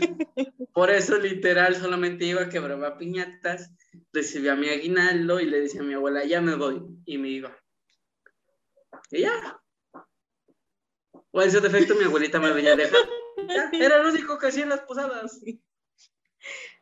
por 0.74 0.89
eso 0.89 1.17
literal 1.17 1.75
solamente 1.75 2.25
iba 2.25 2.43
a 2.43 2.50
quebrar 2.50 2.98
piñatas, 2.98 3.72
recibía 4.12 4.55
mi 4.55 4.70
aguinaldo 4.70 5.39
y 5.39 5.46
le 5.46 5.62
decía 5.62 5.82
a 5.82 5.86
mi 5.86 5.93
abuela, 5.93 6.24
ya 6.24 6.41
me 6.41 6.55
voy, 6.55 6.82
y 7.05 7.17
me 7.17 7.29
iba. 7.29 7.58
Y 9.12 9.22
ya. 9.22 9.62
O 11.36 11.42
en 11.42 11.52
su 11.52 11.60
defecto 11.60 11.96
mi 11.96 12.04
abuelita 12.04 12.40
me 12.40 12.54
venía 12.54 12.75
dejar. 12.75 13.02
era 13.74 14.04
lo 14.04 14.10
único 14.10 14.38
que 14.38 14.48
hacía 14.48 14.63
en 14.63 14.70
las 14.70 14.82
posadas. 14.82 15.42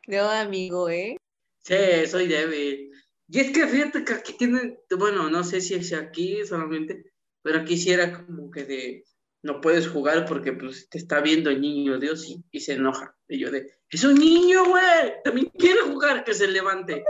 No, 0.06 0.28
amigo, 0.28 0.90
¿eh? 0.90 1.16
Sí, 1.60 2.06
soy 2.06 2.26
débil. 2.26 2.90
Y 3.28 3.40
es 3.40 3.50
que 3.50 3.66
fíjate 3.66 4.04
que 4.04 4.12
aquí 4.12 4.34
tienen, 4.34 4.78
bueno, 4.98 5.30
no 5.30 5.42
sé 5.42 5.62
si 5.62 5.74
es 5.74 5.94
aquí 5.94 6.44
solamente, 6.44 7.12
pero 7.40 7.60
aquí 7.60 7.78
sí 7.78 7.92
era 7.92 8.12
como 8.12 8.50
que 8.50 8.64
de, 8.64 9.04
no 9.42 9.62
puedes 9.62 9.88
jugar 9.88 10.26
porque 10.26 10.52
pues 10.52 10.86
te 10.90 10.98
está 10.98 11.20
viendo 11.20 11.48
el 11.48 11.62
niño 11.62 11.98
Dios 11.98 12.28
y, 12.50 12.60
se 12.60 12.74
enoja. 12.74 13.16
Y 13.28 13.38
yo 13.38 13.50
de, 13.50 13.72
es 13.88 14.04
un 14.04 14.16
niño, 14.16 14.66
güey, 14.66 15.14
también 15.24 15.50
quiere 15.56 15.80
jugar, 15.80 16.24
que 16.24 16.34
se 16.34 16.46
levante. 16.46 17.04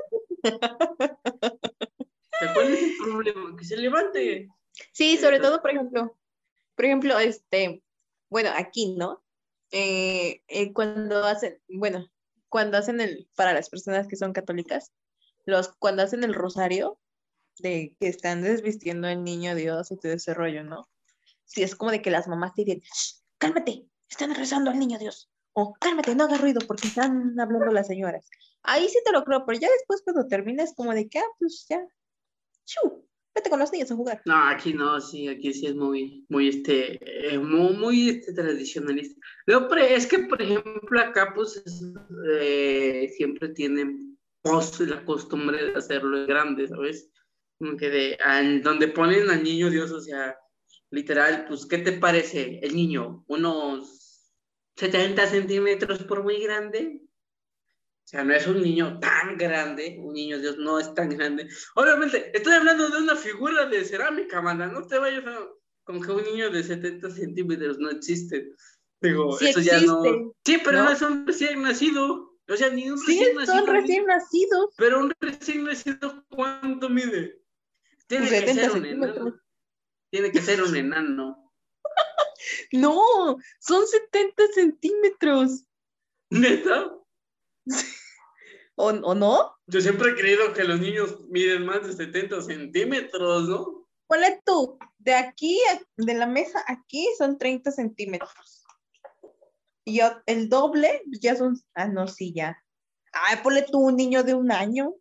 ¿Cuál 2.55 2.73
es 2.73 2.83
el 2.83 2.93
problema? 3.03 3.57
Que 3.57 3.65
se 3.65 3.77
levante. 3.77 4.49
Sí, 4.93 5.17
sobre 5.17 5.41
todo, 5.41 5.61
por 5.61 5.73
ejemplo, 5.73 6.17
por 6.75 6.85
ejemplo, 6.85 7.19
este, 7.19 7.83
bueno, 8.31 8.51
aquí, 8.55 8.95
¿no? 8.97 9.23
Eh, 9.71 10.43
eh, 10.49 10.73
cuando 10.73 11.25
hacen, 11.25 11.61
bueno, 11.69 12.07
cuando 12.49 12.79
hacen 12.79 13.01
el, 13.01 13.29
para 13.37 13.55
las 13.55 13.71
personas 13.71 14.07
que 14.07 14.17
son 14.17 14.33
católicas, 14.33 14.93
los, 15.45 15.73
cuando 15.79 16.03
hacen 16.03 16.25
el 16.25 16.35
rosario, 16.35 16.99
de 17.59 17.95
que 18.01 18.09
están 18.09 18.43
desvistiendo 18.43 19.09
al 19.09 19.25
niño 19.25 19.55
Dios 19.55 19.91
y 19.91 19.97
todo 19.97 20.13
ese 20.13 20.35
rollo, 20.35 20.65
¿no? 20.65 20.89
si 21.53 21.63
es 21.63 21.77
como 21.77 21.91
de 21.91 22.01
que 22.01 22.11
las 22.11 22.29
mamás 22.29 22.55
te 22.55 22.65
dicen, 22.65 22.83
cálmate, 23.39 23.87
están 24.09 24.35
rezando 24.35 24.71
al 24.71 24.79
niño 24.79 24.99
Dios. 24.99 25.31
O 25.55 25.75
cálmate, 25.75 26.15
no 26.15 26.25
hagas 26.25 26.41
ruido 26.41 26.61
porque 26.67 26.89
están 26.89 27.39
hablando 27.39 27.71
las 27.73 27.87
señoras. 27.87 28.27
Ahí 28.63 28.89
sí 28.89 28.99
te 29.05 29.13
lo 29.13 29.23
creo, 29.25 29.45
pero 29.45 29.59
ya 29.59 29.69
después 29.71 30.01
cuando 30.03 30.27
termines 30.27 30.73
como 30.75 30.95
de 30.95 31.09
que, 31.09 31.19
ah, 31.19 31.27
pues 31.39 31.67
ya, 31.69 31.87
chu, 32.65 33.07
vete 33.35 33.51
con 33.51 33.59
los 33.59 33.73
niños 33.73 33.91
a 33.91 33.97
jugar. 33.97 34.23
No, 34.25 34.49
aquí 34.49 34.75
no, 34.75 35.01
sí, 35.01 35.29
aquí 35.29 35.53
sí 35.53 35.67
es 35.67 35.75
muy, 35.75 36.25
muy, 36.29 36.49
este, 36.49 37.35
eh, 37.35 37.39
muy, 37.39 37.75
muy 37.75 38.09
este, 38.11 38.33
tradicionalista. 38.33 39.21
Pero 39.47 39.77
es 39.77 40.07
que, 40.07 40.21
por 40.21 40.41
ejemplo, 40.41 41.01
acá, 41.01 41.33
pues, 41.35 41.63
eh, 42.31 43.11
siempre 43.17 43.49
tienen 43.51 44.19
la 44.45 45.05
costumbre 45.05 45.65
de 45.65 45.75
hacerlo 45.75 46.27
grande, 46.27 46.69
¿sabes? 46.69 47.11
Como 47.59 47.77
que 47.77 47.91
de, 47.91 48.19
donde 48.63 48.89
ponen 48.89 49.31
al 49.31 49.43
niño 49.43 49.71
Dios, 49.71 49.93
o 49.93 50.01
sea, 50.01 50.37
literal, 50.91 51.47
pues, 51.49 51.67
¿qué 51.67 51.79
te 51.79 51.93
parece 51.93 52.61
el 52.63 52.75
niño? 52.75 53.25
¿Unos 53.29 54.33
70 54.77 55.27
centímetros 55.27 56.03
por 56.05 56.23
muy 56.23 56.43
grande? 56.43 57.03
O 58.05 58.09
sea, 58.13 58.25
no 58.25 58.35
es 58.35 58.47
un 58.47 58.61
niño 58.61 58.99
tan 58.99 59.37
grande, 59.39 59.97
un 59.99 60.13
niño 60.13 60.39
Dios 60.39 60.59
no 60.59 60.79
es 60.79 60.93
tan 60.93 61.09
grande. 61.09 61.49
Obviamente, 61.77 62.37
estoy 62.37 62.55
hablando 62.55 62.89
de 62.89 62.99
una 62.99 63.17
figura 63.17 63.67
de 63.67 63.85
cerámica, 63.85 64.43
manda, 64.43 64.67
no 64.67 64.87
te 64.87 64.99
vayas 64.99 65.25
a... 65.27 65.49
Con 65.85 66.01
que 66.01 66.13
un 66.13 66.23
niño 66.23 66.51
de 66.51 66.63
70 66.63 67.11
centímetros 67.11 67.79
no 67.79 67.91
existe. 67.91 68.53
Digo, 69.01 69.39
eso 69.41 69.61
ya 69.61 69.81
no... 69.81 70.03
Sí, 70.45 70.61
pero 70.65 70.85
no, 70.85 70.93
es 70.93 71.03
un 71.03 71.27
recién 71.27 71.63
nacido. 71.63 72.39
O 72.49 72.57
sea, 72.57 72.71
ni 72.71 72.91
un 72.91 72.99
recién 72.99 73.35
nacido. 73.35 73.57
Sí, 73.57 73.65
son 73.65 73.75
recién 73.75 74.07
nacidos. 74.07 74.75
Pero 74.77 75.01
un 75.01 75.13
recién 75.21 75.65
nacido, 75.65 76.25
¿cuánto 76.29 76.89
mide? 76.89 77.41
Tiene 78.07 78.29
pues 78.29 78.45
que 78.45 78.55
ser 78.55 78.71
un 78.73 78.85
enano. 78.85 79.41
Tiene 80.11 80.31
que 80.31 80.43
ser 80.43 80.63
un 80.63 80.77
enano. 80.77 81.53
no, 82.73 83.39
son 83.59 83.87
70 83.87 84.47
centímetros. 84.55 85.65
¿Neta? 86.31 87.02
¿O, 88.75 88.93
no? 88.93 89.55
Yo 89.67 89.81
siempre 89.81 90.11
he 90.11 90.15
creído 90.15 90.53
que 90.55 90.65
los 90.65 90.81
niños 90.81 91.21
miden 91.29 91.67
más 91.67 91.87
de 91.87 91.93
70 91.93 92.43
centímetros, 92.43 93.49
¿no? 93.49 93.89
Ponle 94.07 94.41
tú, 94.45 94.79
de 94.99 95.15
aquí, 95.15 95.61
de 95.97 96.15
la 96.15 96.27
mesa 96.27 96.63
aquí 96.67 97.07
son 97.17 97.39
30 97.39 97.71
centímetros. 97.71 98.65
Y 99.85 100.01
el 100.27 100.49
doble 100.49 101.03
ya 101.21 101.37
son, 101.37 101.61
ah, 101.75 101.87
no, 101.87 102.09
sí, 102.09 102.33
ya. 102.35 102.57
Ay, 103.13 103.39
ponle 103.43 103.63
tú 103.63 103.79
un 103.79 103.97
niño 103.97 104.23
de 104.23 104.35
un 104.35 104.53
año, 104.53 104.95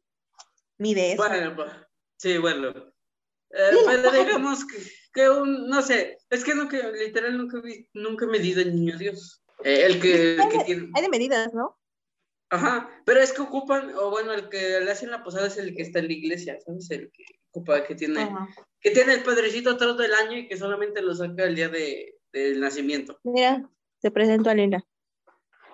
mide 0.77 1.13
eso. 1.13 1.27
Bueno, 1.27 1.55
pues, 1.55 1.71
sí, 2.17 2.37
bueno. 2.37 2.69
Eh, 2.69 3.71
pero 3.85 4.11
digamos 4.11 4.65
que 4.65 4.77
que 5.13 5.29
un, 5.29 5.67
no 5.67 5.81
sé, 5.81 6.17
es 6.29 6.43
que 6.43 6.55
nunca, 6.55 6.77
literal 6.91 7.37
nunca, 7.37 7.59
vi, 7.61 7.87
nunca 7.93 8.25
he 8.25 8.29
medido 8.29 8.61
el 8.61 8.75
niño 8.75 8.97
Dios. 8.97 9.43
Eh, 9.63 9.85
el 9.85 10.01
que, 10.01 10.37
hay, 10.39 10.65
tiene... 10.65 10.89
hay 10.95 11.01
de 11.01 11.09
medidas, 11.09 11.53
¿no? 11.53 11.77
Ajá, 12.51 12.89
pero 13.05 13.21
es 13.21 13.31
que 13.31 13.41
ocupan, 13.41 13.95
o 13.95 14.09
bueno, 14.09 14.33
el 14.33 14.49
que 14.49 14.81
le 14.81 14.91
hacen 14.91 15.09
la 15.09 15.23
posada 15.23 15.47
es 15.47 15.57
el 15.57 15.73
que 15.73 15.83
está 15.83 15.99
en 15.99 16.07
la 16.07 16.13
iglesia, 16.13 16.59
¿sabes? 16.59 16.91
El 16.91 17.09
que 17.11 17.23
ocupa, 17.49 17.83
que 17.85 17.95
tiene, 17.95 18.29
que 18.81 18.91
tiene 18.91 19.13
el 19.13 19.23
padrecito 19.23 19.77
todo 19.77 20.03
el 20.03 20.13
año 20.13 20.37
y 20.37 20.47
que 20.49 20.57
solamente 20.57 21.01
lo 21.01 21.15
saca 21.15 21.45
el 21.45 21.55
día 21.55 21.69
de, 21.69 22.19
del 22.33 22.59
nacimiento. 22.59 23.17
Mira, 23.23 23.69
te 24.01 24.11
presento 24.11 24.49
a 24.49 24.53
Lila. 24.53 24.85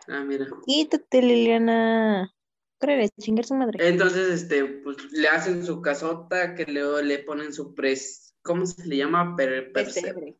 Ah, 0.08 0.24
mira. 0.24 0.46
Quítate, 0.66 1.22
Liliana. 1.24 2.32
Corre, 2.80 3.10
chingar 3.20 3.46
su 3.46 3.56
madre. 3.56 3.88
Entonces, 3.88 4.30
este, 4.30 4.64
pues 4.64 4.98
le 5.12 5.28
hacen 5.30 5.66
su 5.66 5.82
casota, 5.82 6.54
que 6.54 6.66
luego 6.66 7.02
le 7.02 7.20
ponen 7.20 7.54
su 7.54 7.74
pres 7.74 8.36
¿cómo 8.44 8.66
se 8.66 8.86
le 8.86 8.98
llama? 8.98 9.36
pesebre. 9.36 10.38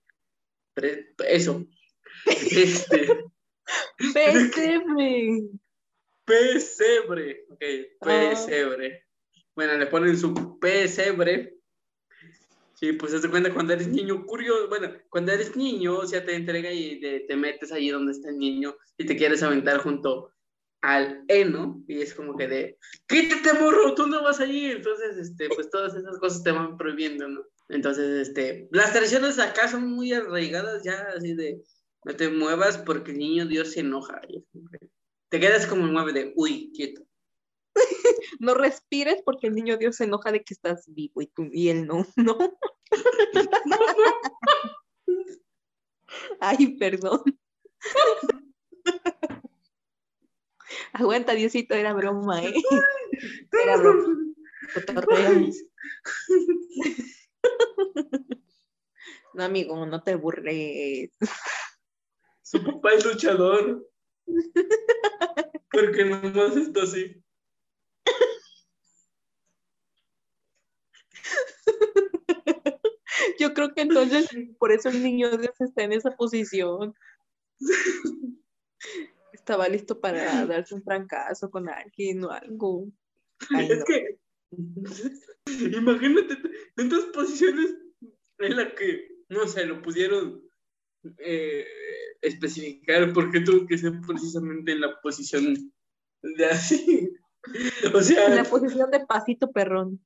eso. 1.28 1.66
este. 2.26 3.26
Pesebre. 4.14 5.50
Pesebre. 6.28 7.46
Ok, 7.50 7.64
ah. 8.02 8.06
pesebre. 8.06 9.06
Bueno, 9.56 9.78
le 9.78 9.88
ponen 9.88 10.18
su 10.18 10.60
pesebre. 10.60 11.56
Sí, 12.76 12.92
pues 12.94 13.14
se 13.14 13.30
cuenta 13.30 13.52
cuando 13.52 13.74
eres 13.74 13.88
niño 13.88 14.24
curioso, 14.26 14.68
bueno, 14.68 14.92
cuando 15.10 15.32
eres 15.32 15.56
niño, 15.56 15.98
o 15.98 16.06
sea, 16.06 16.24
te 16.24 16.36
entrega 16.36 16.72
y 16.72 17.00
te, 17.00 17.36
metes 17.36 17.72
allí 17.72 17.90
donde 17.90 18.12
está 18.12 18.30
el 18.30 18.38
niño 18.38 18.76
y 19.00 19.06
te 19.08 19.16
quieres 19.16 19.42
aventar 19.42 19.80
junto 19.80 20.32
al 20.82 21.24
heno 21.28 21.84
y 21.88 22.02
es 22.02 22.14
como 22.14 22.38
que 22.38 22.48
de, 22.48 22.78
quítate 23.08 23.60
morro, 23.60 23.96
tú 23.96 24.06
no 24.06 24.22
vas 24.22 24.40
allí, 24.40 24.70
entonces, 24.70 25.18
este, 25.18 25.50
pues 25.50 25.72
todas 25.72 25.96
esas 25.96 26.20
cosas 26.20 26.44
te 26.44 26.52
van 26.52 26.78
prohibiendo, 26.78 27.28
¿no? 27.28 27.42
Entonces, 27.70 28.28
este, 28.28 28.68
las 28.72 28.94
tradiciones 28.94 29.40
acá 29.40 29.68
son 29.68 29.90
muy 29.90 30.14
arraigadas 30.14 30.84
ya, 30.84 31.08
así 31.16 31.34
de, 31.34 31.64
no 32.06 32.16
te 32.16 32.30
muevas 32.30 32.78
porque 32.78 33.12
el 33.12 33.18
niño 33.18 33.48
Dios 33.48 33.72
se 33.72 33.80
enoja. 33.80 34.22
Te 35.30 35.40
quedas 35.40 35.68
como 35.68 35.84
mueve 35.84 36.14
de, 36.14 36.34
uy, 36.36 36.72
quieto. 36.74 37.06
no 38.40 38.54
respires 38.54 39.22
porque 39.26 39.48
el 39.48 39.56
niño 39.56 39.78
Dios 39.78 39.98
se 39.98 40.06
enoja 40.06 40.32
de 40.32 40.44
que 40.44 40.54
estás 40.54 40.86
vivo 40.88 41.22
y 41.22 41.28
tú 41.28 41.48
y 41.52 41.70
él 41.70 41.86
no, 41.86 42.06
¿no? 42.16 42.38
Ay, 46.40 46.78
perdón. 46.78 47.22
Aguanta, 50.94 51.34
Diosito, 51.34 51.76
era 51.76 51.94
broma, 51.94 52.44
¿eh? 52.44 52.54
Era 53.52 53.78
broma. 53.78 54.16
No, 59.34 59.44
amigo, 59.44 59.86
no 59.86 60.02
te 60.02 60.16
burles. 60.16 61.12
Su 62.42 62.64
papá 62.64 62.94
es 62.94 63.06
luchador. 63.06 63.88
Porque 65.72 66.06
nomás 66.06 66.56
está 66.58 66.84
así. 66.84 67.24
Yo 73.40 73.54
creo 73.54 73.74
que 73.74 73.82
entonces 73.82 74.28
por 74.58 74.72
eso 74.72 74.90
el 74.90 75.04
niño 75.04 75.38
Dios 75.38 75.60
está 75.60 75.84
en 75.84 75.94
esa 75.94 76.12
posición. 76.16 76.94
Estaba 79.34 79.68
listo 79.68 80.00
para 80.00 80.46
darse 80.46 80.76
un 80.76 80.84
trancazo 80.84 81.50
con 81.50 81.70
alguien 81.70 82.24
o 82.24 82.32
algo. 82.32 82.88
Ay, 83.50 83.72
es 83.72 83.80
no. 83.80 83.86
que, 83.86 84.20
imagínate 85.78 86.38
tantas 86.76 87.06
posiciones 87.06 87.76
en 88.40 88.56
las 88.56 88.74
que, 88.74 89.24
no 89.30 89.48
sé, 89.48 89.66
lo 89.66 89.82
pudieron 89.82 90.44
eh, 91.18 91.66
especificar 92.22 93.14
porque 93.14 93.42
tuvo 93.42 93.66
que 93.68 93.78
ser 93.78 93.94
precisamente 94.06 94.72
en 94.74 94.82
la 94.82 95.00
posición 95.02 95.72
de 96.22 96.46
así. 96.46 97.12
O 97.94 98.00
En 98.00 98.04
sea, 98.04 98.28
la 98.28 98.44
posición 98.44 98.92
de 98.92 99.06
pasito 99.06 99.50
perrón. 99.54 100.02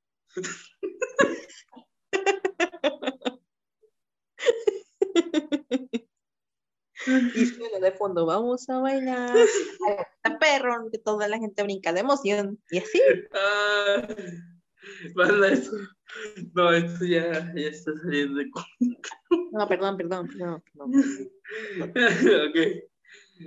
Y 7.36 7.46
suena 7.48 7.80
de 7.80 7.91
fondo, 7.94 8.25
vamos 8.25 8.70
a 8.70 8.77
bailar. 8.77 9.36
Está 9.36 10.38
perrón, 10.38 10.91
que 10.91 11.00
toda 11.00 11.27
la 11.27 11.39
gente 11.39 11.63
brinca 11.63 11.94
de 11.94 12.01
emoción. 12.01 12.62
Y 12.70 12.77
así. 12.77 13.01
ah, 13.34 14.08
banda, 15.15 15.50
esto, 15.50 15.72
no, 16.53 16.74
esto 16.74 17.05
ya, 17.05 17.53
ya 17.55 17.67
está 17.67 17.91
saliendo 18.03 18.39
de 18.39 18.50
No, 19.51 19.67
perdón, 19.67 19.98
perdón. 19.98 20.29
No, 20.38 20.63
no. 20.75 20.86
ok. 22.50 22.58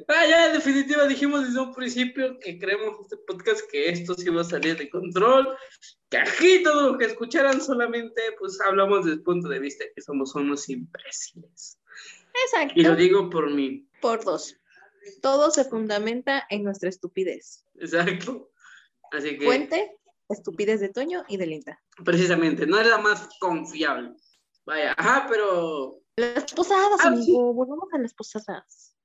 Ah, 0.09 0.27
ya, 0.29 0.47
en 0.49 0.55
definitiva 0.55 1.07
dijimos 1.07 1.47
desde 1.47 1.61
un 1.61 1.73
principio 1.73 2.39
que 2.41 2.59
creemos 2.59 3.01
este 3.03 3.17
podcast 3.29 3.61
que 3.71 3.91
esto 3.91 4.15
sí 4.15 4.29
va 4.29 4.41
a 4.41 4.45
salir 4.45 4.77
de 4.77 4.91
control, 4.91 5.57
que 6.11 6.17
aquí 6.19 6.63
todo 6.65 6.93
lo 6.93 6.99
que 6.99 7.05
escucharan 7.07 7.61
solamente, 7.61 8.21
pues 8.39 8.61
hablamos 8.61 9.05
desde 9.05 9.19
el 9.19 9.23
punto 9.23 9.49
de 9.49 9.61
vista 9.61 9.85
que 9.95 10.03
somos 10.03 10.35
unos 10.35 10.69
imbéciles. 10.69 11.79
Y 12.75 12.83
lo 12.83 12.91
Exacto. 12.91 12.97
digo 12.97 13.31
por 13.31 13.51
mí, 13.51 13.87
Por 14.01 14.25
dos. 14.25 14.57
Todo 15.23 15.51
se 15.51 15.65
fundamenta 15.65 16.45
en 16.51 16.65
nuestra 16.65 16.89
estupidez. 16.89 17.65
exacto. 17.79 18.51
Así 19.13 19.39
que, 19.39 19.45
Fuente, 19.45 19.97
estupidez 20.29 20.81
de 20.81 20.89
Toño 20.89 21.25
y 21.29 21.37
de 21.37 21.47
Linda. 21.47 21.83
precisamente, 22.05 22.67
no 22.67 22.79
es 22.79 22.87
la 22.87 22.99
más 22.99 23.29
confiable. 23.39 24.15
Vaya, 24.67 24.95
ajá, 24.97 25.27
pero 25.29 26.01
Las 26.17 26.53
posadas, 26.53 27.01
Ah, 27.03 27.09
amigo. 27.09 27.53
Volvamos 27.53 27.89
a 27.93 27.99
las 27.99 28.15
posadas. 28.15 28.97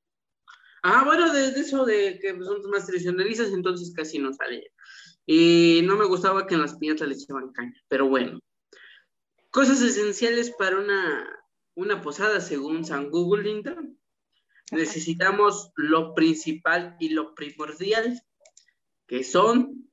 Ah, 0.83 1.03
bueno, 1.05 1.33
de, 1.33 1.51
de 1.51 1.59
eso 1.59 1.85
de 1.85 2.17
que 2.19 2.29
son 2.41 2.61
más 2.71 2.85
tradicionalistas, 2.85 3.49
entonces 3.51 3.93
casi 3.93 4.19
no 4.19 4.31
sale. 4.33 4.71
Y 5.25 5.81
no 5.83 5.97
me 5.97 6.05
gustaba 6.05 6.47
que 6.47 6.55
en 6.55 6.61
las 6.61 6.77
piñatas 6.77 7.07
le 7.07 7.15
echaban 7.15 7.51
caña, 7.51 7.73
pero 7.89 8.07
bueno. 8.07 8.39
Cosas 9.51 9.81
esenciales 9.81 10.51
para 10.51 10.77
una, 10.77 11.27
una 11.75 12.01
posada, 12.01 12.39
según 12.39 12.85
San 12.85 13.09
Google 13.09 13.43
Linda. 13.43 13.75
Necesitamos 14.71 15.71
lo 15.75 16.13
principal 16.13 16.95
y 16.99 17.09
lo 17.09 17.33
primordial, 17.35 18.21
que 19.07 19.23
son 19.23 19.88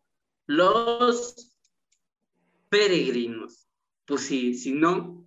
los 0.46 1.56
peregrinos. 2.68 3.68
Pues 4.06 4.22
sí, 4.22 4.54
si 4.54 4.72
no, 4.72 5.26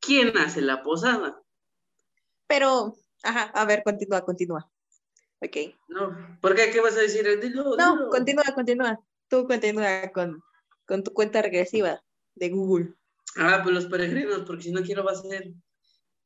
¿quién 0.00 0.36
hace 0.38 0.60
la 0.62 0.82
posada? 0.82 1.42
Pero, 2.46 2.94
ajá, 3.22 3.42
a 3.54 3.64
ver, 3.66 3.82
continúa, 3.84 4.24
continúa. 4.24 4.70
Ok. 5.40 5.56
No, 5.88 6.38
¿por 6.40 6.54
qué? 6.54 6.70
¿Qué 6.70 6.80
vas 6.80 6.96
a 6.96 7.00
decir? 7.00 7.26
Dilo, 7.40 7.76
No, 7.76 7.96
dilo. 7.96 8.08
continúa, 8.10 8.44
continúa. 8.54 9.00
Tú 9.28 9.46
continúa 9.46 10.10
con, 10.12 10.42
con 10.86 11.02
tu 11.02 11.12
cuenta 11.12 11.42
regresiva 11.42 12.02
de 12.34 12.48
Google. 12.50 12.94
Ah, 13.36 13.60
pues 13.62 13.74
los 13.74 13.86
peregrinos, 13.86 14.44
porque 14.46 14.62
si 14.64 14.72
no 14.72 14.82
quiero 14.82 15.04
va 15.04 15.12
a 15.12 15.16
ser. 15.16 15.52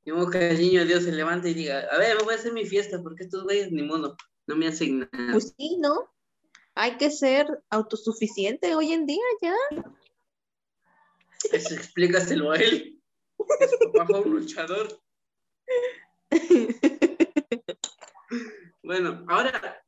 Modo 0.06 0.30
que 0.30 0.50
el 0.50 0.58
niño 0.58 0.84
Dios 0.86 1.04
se 1.04 1.12
levante 1.12 1.50
y 1.50 1.54
diga, 1.54 1.80
a 1.90 1.98
ver, 1.98 2.16
me 2.16 2.24
voy 2.24 2.34
a 2.34 2.36
hacer 2.36 2.52
mi 2.52 2.64
fiesta, 2.64 3.00
porque 3.02 3.24
estos 3.24 3.44
güeyes 3.44 3.70
ni 3.70 3.82
modo, 3.82 4.16
no 4.46 4.56
me 4.56 4.66
hacen 4.66 5.00
nada. 5.00 5.32
Pues 5.32 5.54
sí, 5.56 5.76
¿no? 5.78 6.10
Hay 6.74 6.96
que 6.96 7.10
ser 7.10 7.46
autosuficiente 7.70 8.74
hoy 8.74 8.92
en 8.92 9.06
día 9.06 9.24
ya. 9.42 9.54
Eso 11.52 11.74
explícaselo 11.74 12.52
a 12.52 12.56
él. 12.56 13.00
Que 13.58 13.68
su 13.68 13.78
papá 13.78 14.06
fue 14.06 14.20
un 14.20 14.30
luchador. 14.30 15.00
Bueno, 18.82 19.24
ahora 19.28 19.84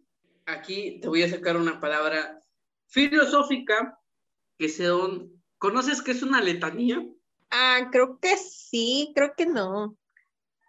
aquí 0.46 1.00
te 1.00 1.08
voy 1.08 1.22
a 1.22 1.28
sacar 1.28 1.56
una 1.56 1.80
palabra 1.80 2.40
filosófica 2.86 3.98
que 4.58 4.68
son. 4.68 5.42
¿Conoces 5.58 6.02
qué 6.02 6.12
es 6.12 6.22
una 6.22 6.40
letanía? 6.40 7.04
Ah, 7.50 7.88
creo 7.90 8.18
que 8.20 8.36
sí, 8.36 9.12
creo 9.14 9.34
que 9.36 9.46
no. 9.46 9.96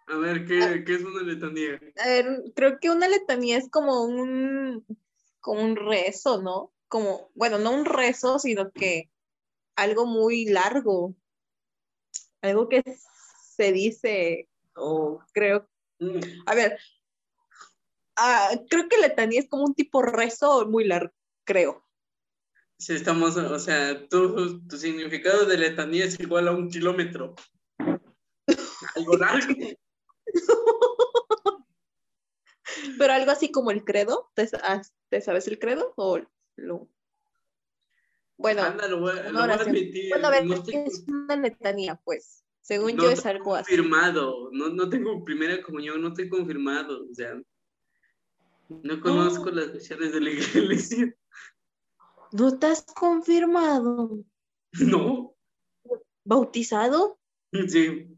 A 0.06 0.16
ver, 0.16 0.44
¿qué, 0.46 0.84
qué 0.84 0.94
es 0.94 1.04
una 1.04 1.22
letanía? 1.22 1.80
A 1.96 2.08
ver, 2.08 2.42
creo 2.54 2.78
que 2.80 2.90
una 2.90 3.08
letanía 3.08 3.56
es 3.56 3.70
como 3.70 4.04
un, 4.04 4.84
como 5.44 5.62
un 5.62 5.76
rezo, 5.76 6.40
¿no? 6.40 6.72
Como, 6.88 7.30
bueno, 7.34 7.58
no 7.58 7.72
un 7.72 7.84
rezo, 7.84 8.38
sino 8.38 8.70
que 8.70 9.10
algo 9.76 10.06
muy 10.06 10.46
largo. 10.46 11.14
Algo 12.40 12.68
que 12.68 12.82
se 13.56 13.72
dice, 13.72 14.48
o 14.74 15.20
creo, 15.32 15.68
Mm, 16.00 16.18
a 16.46 16.54
ver, 16.54 16.78
ah, 18.16 18.50
creo 18.68 18.88
que 18.88 18.98
letanía 18.98 19.40
es 19.40 19.48
como 19.48 19.64
un 19.64 19.74
tipo 19.74 20.02
rezo 20.02 20.66
muy 20.66 20.84
largo, 20.84 21.12
creo. 21.44 21.84
Sí, 22.78 22.94
estamos, 22.94 23.36
o 23.36 23.58
sea, 23.58 24.08
tu, 24.08 24.66
tu 24.66 24.76
significado 24.76 25.46
de 25.46 25.56
letanía 25.56 26.04
es 26.04 26.18
igual 26.18 26.48
a 26.48 26.52
un 26.52 26.68
kilómetro. 26.68 27.34
Algo 28.96 29.16
largo. 29.16 29.54
Pero 32.98 33.12
algo 33.12 33.30
así 33.30 33.50
como 33.50 33.70
el 33.70 33.84
credo, 33.84 34.30
¿te, 34.34 34.46
sa- 34.46 34.82
¿te 35.08 35.20
sabes 35.20 35.46
el 35.48 35.58
credo? 35.58 35.92
O 35.96 36.20
lo... 36.56 36.88
Bueno, 38.36 38.62
Anda, 38.62 38.88
lo 38.88 39.00
voy, 39.00 39.12
a- 39.12 39.20
una 39.20 39.22
lo 39.30 39.32
voy 39.32 39.40
a 39.40 39.44
oración. 39.44 39.68
admitir. 39.76 40.08
bueno, 40.10 40.26
a 40.26 40.30
ver, 40.30 40.44
no 40.44 40.54
¿qué 40.64 40.84
estoy 40.84 40.92
es 40.92 41.04
una 41.08 41.36
letanía? 41.36 42.00
Pues, 42.04 42.44
según 42.60 42.96
no 42.96 43.04
yo 43.04 43.10
es 43.10 43.24
algo 43.26 43.54
así. 43.54 43.76
confirmado. 43.76 44.50
No, 44.52 44.68
no 44.70 44.88
tengo 44.88 45.24
primera 45.24 45.62
comunión, 45.62 46.00
no 46.02 46.08
estoy 46.08 46.28
confirmado. 46.28 47.04
O 47.10 47.14
sea, 47.14 47.40
no 48.68 49.00
conozco 49.00 49.50
las 49.50 49.72
versiones 49.72 50.12
de 50.12 50.20
la 50.20 50.30
iglesia. 50.30 51.14
¿No 52.32 52.48
estás 52.48 52.84
confirmado? 52.94 54.24
No, 54.80 55.36
¿Bautizado? 56.24 57.20
sí. 57.68 58.08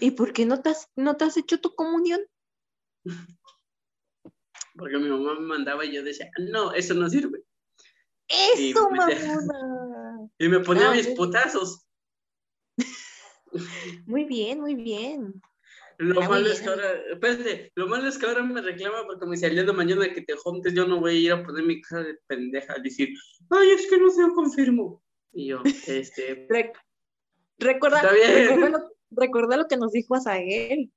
¿Y 0.00 0.10
por 0.12 0.32
qué 0.32 0.46
no 0.46 0.60
te 0.62 0.70
has, 0.70 0.90
no 0.96 1.16
te 1.16 1.24
has 1.26 1.36
hecho 1.36 1.60
tu 1.60 1.74
comunión? 1.76 2.20
Porque 4.76 4.98
mi 4.98 5.08
mamá 5.08 5.34
me 5.34 5.46
mandaba 5.46 5.84
y 5.84 5.92
yo 5.94 6.02
decía, 6.02 6.30
no, 6.50 6.72
eso 6.72 6.94
no 6.94 7.08
sirve. 7.08 7.42
Y 8.58 8.70
¡Eso, 8.70 8.88
ya. 8.90 8.96
mamona! 8.96 10.30
Y 10.38 10.48
me 10.48 10.60
ponía 10.60 10.90
Ah, 10.90 10.94
mis 10.94 11.06
putazos. 11.08 11.86
Muy 14.06 14.24
bien, 14.24 14.60
muy 14.60 14.74
bien. 14.74 15.40
Lo 15.98 16.20
Ah, 16.20 16.28
malo 16.28 16.46
es 16.50 16.60
que 16.60 16.66
bien. 16.68 16.78
ahora, 16.78 16.92
espérate, 17.10 17.72
lo 17.74 17.86
malo 17.88 18.06
es 18.08 18.18
que 18.18 18.26
ahora 18.26 18.42
me 18.42 18.60
reclama 18.60 19.06
porque 19.06 19.24
me 19.24 19.32
dice, 19.32 19.46
el 19.46 19.54
día 19.54 19.64
de 19.64 19.72
mañana 19.72 20.12
que 20.12 20.20
te 20.20 20.36
juntes, 20.36 20.74
yo 20.74 20.86
no 20.86 21.00
voy 21.00 21.12
a 21.12 21.18
ir 21.20 21.32
a 21.32 21.42
poner 21.42 21.64
mi 21.64 21.80
cara 21.80 22.02
de 22.04 22.18
pendeja 22.26 22.74
a 22.74 22.78
decir, 22.80 23.08
ay, 23.48 23.70
es 23.70 23.86
que 23.86 23.96
no 23.96 24.10
se 24.10 24.20
lo 24.22 24.34
confirmo. 24.34 25.02
Y 25.32 25.46
yo, 25.46 25.62
este, 25.86 26.46
Re- 26.50 26.72
recuerda, 27.58 28.12
bien. 28.12 28.34
recuerda 28.48 28.68
lo, 28.78 28.92
recuerda 29.10 29.56
lo 29.56 29.68
que 29.68 29.76
nos 29.78 29.92
dijo 29.92 30.14
Asael. 30.14 30.92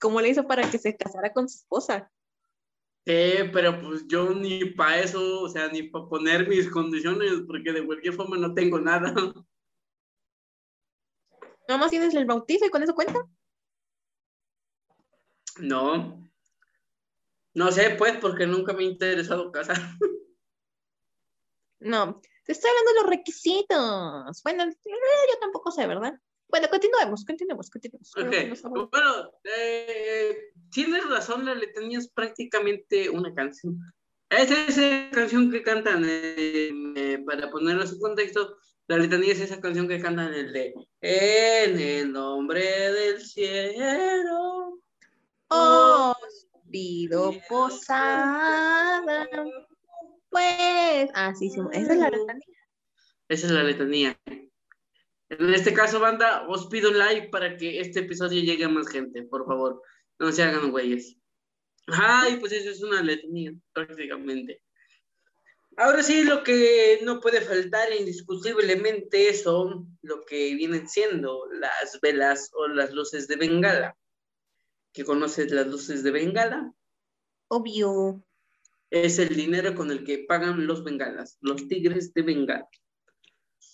¿Cómo 0.00 0.20
le 0.20 0.28
hizo 0.28 0.46
para 0.46 0.70
que 0.70 0.78
se 0.78 0.96
casara 0.96 1.32
con 1.32 1.48
su 1.48 1.58
esposa? 1.58 2.10
eh, 3.06 3.50
pero 3.52 3.80
pues 3.80 4.06
yo 4.08 4.30
ni 4.30 4.64
para 4.66 5.00
eso, 5.00 5.42
o 5.42 5.48
sea, 5.48 5.68
ni 5.68 5.82
para 5.82 6.08
poner 6.08 6.48
mis 6.48 6.70
condiciones, 6.70 7.42
porque 7.46 7.72
de 7.72 7.84
cualquier 7.84 8.14
forma 8.14 8.38
no 8.38 8.54
tengo 8.54 8.80
nada. 8.80 9.12
Nada 11.68 11.80
más 11.80 11.90
tienes 11.90 12.14
el 12.14 12.26
bautizo 12.26 12.66
y 12.66 12.70
con 12.70 12.82
eso 12.82 12.94
cuenta. 12.94 13.26
No. 15.58 16.22
No 17.54 17.70
sé, 17.70 17.90
pues, 17.96 18.16
porque 18.18 18.46
nunca 18.46 18.72
me 18.72 18.84
ha 18.84 18.88
interesado 18.88 19.50
casar. 19.52 19.76
No, 21.80 22.18
te 22.46 22.52
estoy 22.52 22.70
hablando 22.70 22.92
de 22.92 23.00
los 23.02 23.10
requisitos. 23.10 24.42
Bueno, 24.42 24.64
yo 24.64 25.38
tampoco 25.38 25.70
sé, 25.70 25.86
¿verdad? 25.86 26.18
Bueno, 26.48 26.68
continuemos, 26.70 27.24
continuemos, 27.24 27.70
continuemos. 27.70 28.10
Creo 28.14 28.30
que 28.30 28.40
Ok, 28.42 28.48
nos 28.48 28.62
vamos- 28.62 28.90
bueno, 28.90 29.32
eh, 29.44 30.36
tienes 30.70 31.08
razón, 31.08 31.44
la 31.44 31.54
letanía 31.54 31.98
es 31.98 32.08
prácticamente 32.08 33.10
una 33.10 33.34
canción. 33.34 33.78
Es 34.30 34.50
esa 34.50 35.10
canción 35.10 35.50
que 35.50 35.62
cantan, 35.62 36.04
eh, 36.06 36.70
eh, 36.96 37.22
para 37.26 37.50
ponerlo 37.50 37.82
en 37.82 37.88
su 37.88 37.98
contexto, 37.98 38.56
la 38.86 38.98
letanía 38.98 39.32
es 39.32 39.40
esa 39.40 39.60
canción 39.60 39.88
que 39.88 40.00
cantan 40.00 40.32
el 40.34 40.52
de 40.52 40.74
En 41.00 41.78
el 41.78 42.12
nombre 42.12 42.62
del 42.92 43.20
cielo. 43.20 44.80
Oh, 45.48 46.14
pido 46.70 47.32
posada. 47.48 49.28
Pues, 50.30 51.10
ah, 51.14 51.32
sí, 51.38 51.48
sí, 51.50 51.60
esa 51.72 51.92
es 51.92 51.98
la 51.98 52.10
letanía. 52.10 52.46
Esa 53.28 53.46
es 53.46 53.52
la 53.52 53.62
letanía. 53.62 54.18
En 55.30 55.54
este 55.54 55.72
caso, 55.72 56.00
banda, 56.00 56.46
os 56.48 56.66
pido 56.66 56.90
un 56.90 56.98
like 56.98 57.28
para 57.28 57.56
que 57.56 57.80
este 57.80 58.00
episodio 58.00 58.42
llegue 58.42 58.64
a 58.64 58.68
más 58.68 58.88
gente, 58.88 59.22
por 59.22 59.46
favor. 59.46 59.82
No 60.18 60.30
se 60.30 60.42
hagan 60.42 60.70
güeyes. 60.70 61.16
Ay, 61.86 62.36
pues 62.36 62.52
eso 62.52 62.70
es 62.70 62.82
una 62.82 63.02
letanía, 63.02 63.52
prácticamente. 63.72 64.62
Ahora 65.76 66.02
sí, 66.02 66.22
lo 66.22 66.44
que 66.44 67.00
no 67.02 67.20
puede 67.20 67.40
faltar 67.40 67.92
indiscutiblemente 67.92 69.34
son 69.34 69.98
lo 70.02 70.24
que 70.24 70.54
vienen 70.54 70.88
siendo 70.88 71.46
las 71.50 72.00
velas 72.00 72.50
o 72.54 72.68
las 72.68 72.92
luces 72.92 73.26
de 73.26 73.36
Bengala. 73.36 73.96
¿Qué 74.92 75.04
conoces 75.04 75.50
las 75.50 75.66
luces 75.66 76.04
de 76.04 76.12
Bengala? 76.12 76.72
Obvio. 77.48 78.24
Es 78.90 79.18
el 79.18 79.34
dinero 79.34 79.74
con 79.74 79.90
el 79.90 80.04
que 80.04 80.18
pagan 80.18 80.66
los 80.66 80.84
bengalas, 80.84 81.38
los 81.40 81.66
tigres 81.66 82.14
de 82.14 82.22
Bengala. 82.22 82.68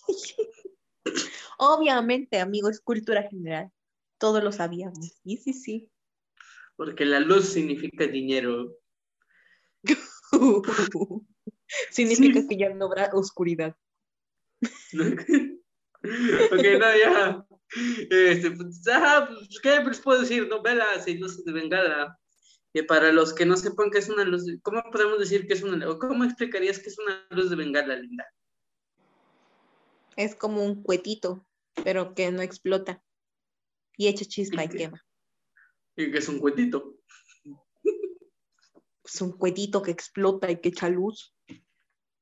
Obviamente, 1.57 2.39
amigo, 2.39 2.69
es 2.69 2.79
cultura 2.79 3.23
general. 3.23 3.71
Todos 4.17 4.43
lo 4.43 4.51
sabíamos. 4.51 5.13
Sí, 5.23 5.37
sí, 5.37 5.53
sí. 5.53 5.89
Porque 6.75 7.05
la 7.05 7.19
luz 7.19 7.49
significa 7.49 8.07
dinero. 8.07 8.75
significa 11.91 12.47
que 12.47 12.57
ya 12.57 12.69
no 12.69 12.85
habrá 12.85 13.09
oscuridad. 13.13 13.75
ok, 14.61 16.63
no, 16.79 16.97
ya. 16.97 17.45
Este, 18.09 18.51
pues, 18.51 18.81
pues, 18.83 19.59
¿Qué 19.61 19.83
les 19.83 19.99
puedo 19.99 20.21
decir? 20.21 20.47
Novelas 20.47 21.07
y 21.07 21.17
luces 21.17 21.43
de 21.45 21.51
bengala. 21.51 22.17
Y 22.73 22.83
para 22.83 23.11
los 23.11 23.33
que 23.33 23.45
no 23.45 23.57
sepan 23.57 23.91
qué 23.91 23.99
es 23.99 24.09
una 24.09 24.23
luz, 24.23 24.45
¿cómo 24.63 24.81
podemos 24.91 25.19
decir 25.19 25.45
que 25.45 25.53
es 25.53 25.61
una 25.61 25.85
¿Cómo 25.97 26.23
explicarías 26.23 26.79
que 26.79 26.89
es 26.89 26.97
una 26.99 27.25
luz 27.31 27.49
de 27.49 27.57
bengala, 27.57 27.97
Linda? 27.97 28.25
Es 30.15 30.35
como 30.35 30.63
un 30.63 30.83
cuetito, 30.83 31.45
pero 31.83 32.13
que 32.13 32.31
no 32.31 32.41
explota. 32.41 33.03
Y 33.97 34.07
echa 34.07 34.25
chispa 34.25 34.63
y, 34.63 34.69
quema. 34.69 35.05
¿Y 35.95 36.11
qué 36.11 36.17
es 36.17 36.27
un 36.27 36.39
cuetito? 36.39 36.97
Es 39.03 39.21
un 39.21 39.31
cuetito 39.33 39.81
que 39.81 39.91
explota 39.91 40.49
y 40.49 40.59
que 40.59 40.69
echa 40.69 40.89
luz 40.89 41.35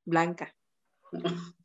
blanca. 0.05 0.55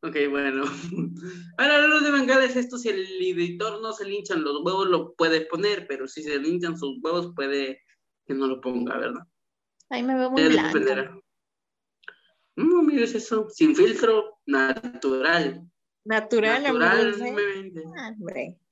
Ok, 0.00 0.14
bueno. 0.30 0.62
Ahora, 1.58 1.78
la 1.78 1.86
luz 1.88 2.04
de 2.04 2.12
bengala 2.12 2.44
es 2.44 2.54
esto, 2.54 2.78
si 2.78 2.88
el 2.88 3.04
editor 3.20 3.82
no 3.82 3.92
se 3.92 4.04
le 4.04 4.14
hinchan 4.14 4.44
los 4.44 4.64
huevos, 4.64 4.86
lo 4.86 5.14
puede 5.14 5.46
poner, 5.46 5.88
pero 5.88 6.06
si 6.06 6.22
se 6.22 6.38
le 6.38 6.48
hinchan 6.48 6.78
sus 6.78 7.02
huevos, 7.02 7.32
puede 7.34 7.82
que 8.24 8.34
no 8.34 8.46
lo 8.46 8.60
ponga, 8.60 8.96
¿verdad? 8.96 9.26
Ahí 9.90 10.04
me 10.04 10.16
veo 10.16 10.30
muy 10.30 10.44
blanca. 10.44 11.20
No, 12.58 12.82
mires 12.82 13.14
eso, 13.14 13.48
sin 13.50 13.76
filtro, 13.76 14.40
natural. 14.46 15.64
Natural, 16.04 16.60
naturalmente. 16.60 17.84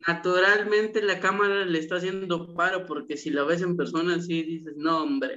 Naturalmente 0.04 1.02
la 1.02 1.20
cámara 1.20 1.64
le 1.64 1.78
está 1.78 1.96
haciendo 1.96 2.52
paro 2.54 2.84
porque 2.84 3.16
si 3.16 3.30
la 3.30 3.44
ves 3.44 3.62
en 3.62 3.76
persona 3.76 4.20
sí 4.20 4.42
dices, 4.42 4.74
no, 4.76 5.04
hombre, 5.04 5.36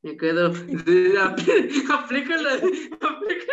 me 0.00 0.16
quedo. 0.16 0.46
aplica 0.46 2.36
la, 2.38 2.54
aplica 2.54 3.52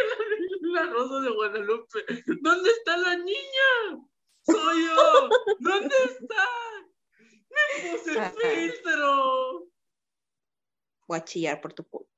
la, 0.61 0.85
rosa 0.93 1.19
de 1.19 1.29
Guadalupe. 1.29 2.05
¿Dónde 2.41 2.69
está 2.69 2.95
la 2.95 3.17
niña? 3.17 4.01
Soy 4.43 4.85
yo. 4.85 5.29
¿Dónde 5.59 5.95
está? 6.05 6.45
Me 7.49 7.97
puse 7.97 8.31
filtro. 8.31 9.67
Voy 11.05 11.17
a 11.17 11.23
chillar 11.25 11.59
por 11.59 11.73
tu 11.73 11.83
culpa. 11.83 12.16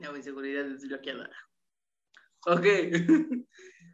La 0.00 0.16
inseguridad 0.16 0.64
desbloqueada. 0.64 1.30
Ok. 2.46 2.66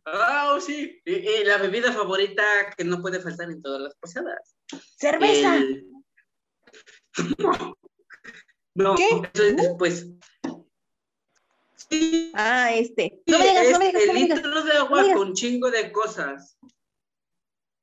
Ah, 0.08 0.56
sí. 0.64 1.02
Y, 1.04 1.42
la 1.42 1.58
bebida 1.58 1.92
favorita 1.92 2.44
que 2.76 2.84
no 2.84 3.02
puede 3.02 3.18
faltar 3.18 3.50
en 3.50 3.60
todas 3.60 3.80
las 3.80 3.96
posadas. 3.96 4.56
Cerveza. 4.96 5.58
No, 8.76 8.94
¿Qué? 8.94 9.08
eso 9.08 9.42
es 9.42 9.56
después. 9.56 10.06
Sí. 11.88 12.30
Ah, 12.34 12.74
este. 12.74 13.22
No 13.26 13.38
me 13.38 13.46
digas, 13.46 13.70
no 13.70 13.78
me 13.78 13.86
digas. 13.86 14.02
El 14.02 14.14
litro 14.14 14.62
de 14.62 14.72
agua 14.72 15.14
con 15.14 15.32
chingo 15.32 15.70
de 15.70 15.90
cosas. 15.90 16.58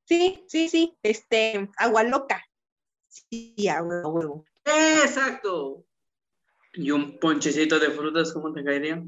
Sí, 0.05 0.45
sí, 0.47 0.69
sí. 0.69 0.95
Este, 1.01 1.67
agua 1.77 2.03
loca. 2.03 2.45
Sí, 3.07 3.67
agua 3.67 4.07
huevo. 4.07 4.45
Exacto. 4.65 5.83
Y 6.73 6.91
un 6.91 7.19
ponchecito 7.19 7.79
de 7.79 7.91
frutas, 7.91 8.33
¿cómo 8.33 8.51
te 8.51 8.63
caería? 8.63 9.03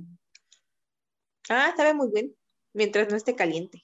Ah, 1.49 1.73
sabe 1.75 1.93
muy 1.93 2.12
bien. 2.12 2.36
Mientras 2.73 3.10
no 3.10 3.17
esté 3.17 3.36
caliente. 3.36 3.84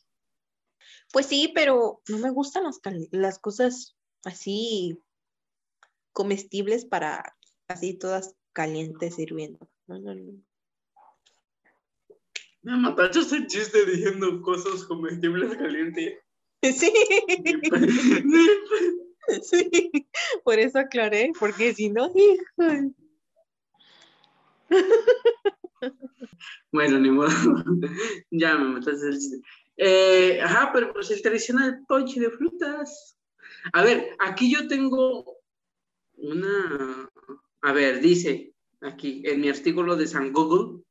Pues 1.11 1.25
sí, 1.25 1.51
pero 1.53 2.01
no 2.07 2.17
me 2.19 2.29
gustan 2.29 2.63
las, 2.63 2.79
las 3.11 3.39
cosas 3.39 3.95
así 4.23 4.99
comestibles 6.13 6.85
para 6.85 7.35
así 7.67 7.93
todas 7.93 8.35
calientes 8.53 9.15
sirviendo. 9.15 9.67
No, 9.87 9.99
no, 9.99 10.13
no. 10.13 10.33
Me 12.63 12.77
mataste 12.77 13.19
ese 13.19 13.47
chiste 13.47 13.85
diciendo 13.85 14.41
cosas 14.41 14.83
comestibles 14.85 15.57
calientes. 15.57 16.19
Sí. 16.63 16.93
sí. 19.41 19.91
Por 20.43 20.59
eso 20.59 20.77
aclaré, 20.77 21.31
porque 21.39 21.73
si 21.73 21.89
no, 21.89 22.11
hijo. 22.13 22.93
Bueno, 26.71 26.99
ni 26.99 27.11
modo. 27.11 27.27
ya 28.31 28.57
me 28.57 28.69
mataste 28.69 29.07
el 29.07 29.19
chiste. 29.19 29.41
Eh, 29.77 30.41
ajá, 30.41 30.71
pero 30.73 30.93
pues 30.93 31.11
el 31.11 31.21
tradicional 31.21 31.83
ponche 31.87 32.19
de 32.19 32.29
frutas. 32.29 33.17
A 33.73 33.83
ver, 33.83 34.15
aquí 34.19 34.51
yo 34.51 34.67
tengo 34.67 35.37
una, 36.13 37.09
a 37.61 37.73
ver, 37.73 37.99
dice 37.99 38.53
aquí 38.81 39.21
en 39.25 39.41
mi 39.41 39.49
artículo 39.49 39.95
de 39.95 40.07
San 40.07 40.31
Google, 40.31 40.83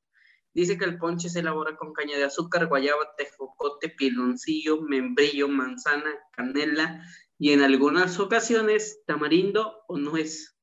dice 0.55 0.77
que 0.77 0.85
el 0.85 0.99
ponche 0.99 1.29
se 1.29 1.41
elabora 1.41 1.77
con 1.77 1.93
caña 1.93 2.17
de 2.17 2.25
azúcar, 2.25 2.69
guayaba, 2.69 3.15
tejocote, 3.17 3.89
piloncillo, 3.91 4.83
membrillo, 4.83 5.49
manzana, 5.49 6.11
canela 6.33 7.03
y 7.39 7.53
en 7.53 7.63
algunas 7.63 8.21
ocasiones 8.21 9.03
tamarindo 9.07 9.83
o 9.89 9.97
nuez, 9.99 10.57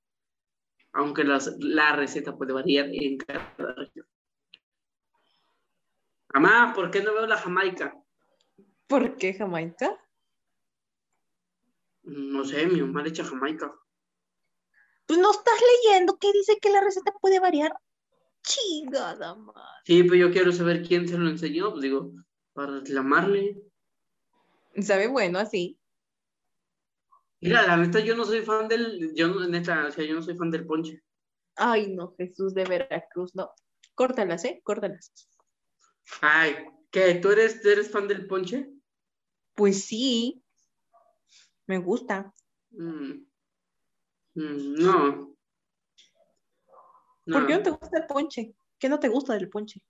aunque 0.93 1.23
la 1.23 1.95
receta 1.95 2.35
puede 2.35 2.53
variar 2.53 2.87
en 2.91 3.17
cada 3.17 3.73
región. 3.75 4.07
Mamá, 6.33 6.73
¿por 6.75 6.91
qué 6.91 7.01
no 7.01 7.13
veo 7.13 7.25
la 7.25 7.37
Jamaica? 7.37 7.95
¿Por 8.87 9.15
qué 9.17 9.33
Jamaica? 9.33 9.97
No 12.03 12.45
sé, 12.45 12.67
mi 12.67 12.81
mamá 12.81 13.03
le 13.03 13.09
echa 13.09 13.23
Jamaica. 13.23 13.73
Pues 15.05 15.19
no 15.19 15.31
estás 15.31 15.59
leyendo 15.83 16.17
que 16.17 16.31
dice 16.33 16.57
que 16.61 16.69
la 16.69 16.81
receta 16.81 17.13
puede 17.21 17.39
variar. 17.39 17.73
Chingada 18.43 19.35
madre. 19.35 19.61
Sí, 19.85 20.03
pues 20.03 20.19
yo 20.19 20.31
quiero 20.31 20.51
saber 20.51 20.85
quién 20.85 21.07
se 21.07 21.17
lo 21.17 21.29
enseñó, 21.29 21.71
pues 21.71 21.81
digo, 21.81 22.11
para 22.53 22.79
reclamarle. 22.79 23.61
Sabe 24.81 25.07
bueno 25.07 25.39
así. 25.39 25.79
Mira, 27.39 27.67
la 27.67 27.77
neta, 27.77 27.99
yo 27.99 28.15
no 28.15 28.25
soy 28.25 28.41
fan 28.41 28.67
del, 28.67 29.13
yo 29.15 29.27
neta, 29.47 29.87
o 29.87 29.91
sea, 29.91 30.03
yo 30.05 30.15
no 30.15 30.21
soy 30.21 30.35
fan 30.35 30.49
del 30.49 30.65
ponche. 30.65 31.03
Ay, 31.55 31.93
no, 31.93 32.15
Jesús 32.17 32.53
de 32.53 32.63
Veracruz, 32.63 33.35
no. 33.35 33.51
Córtalas, 33.95 34.45
¿eh? 34.45 34.61
Córtalas. 34.63 35.11
Ay, 36.21 36.55
¿qué? 36.91 37.15
¿Tú 37.15 37.29
eres, 37.29 37.63
eres 37.65 37.91
fan 37.91 38.07
del 38.07 38.27
ponche? 38.27 38.69
Pues 39.55 39.85
sí. 39.85 40.43
Me 41.65 41.79
gusta. 41.79 42.33
Mm. 42.71 43.25
Mm, 44.35 44.73
no. 44.75 45.35
¿Por 47.25 47.47
qué 47.47 47.57
no 47.57 47.63
te 47.63 47.69
gusta 47.71 47.97
el 47.97 48.05
ponche? 48.05 48.55
¿Qué 48.79 48.87
no 48.87 48.99
te 48.99 49.09
gusta 49.09 49.33
del 49.33 49.49
ponche? 49.49 49.81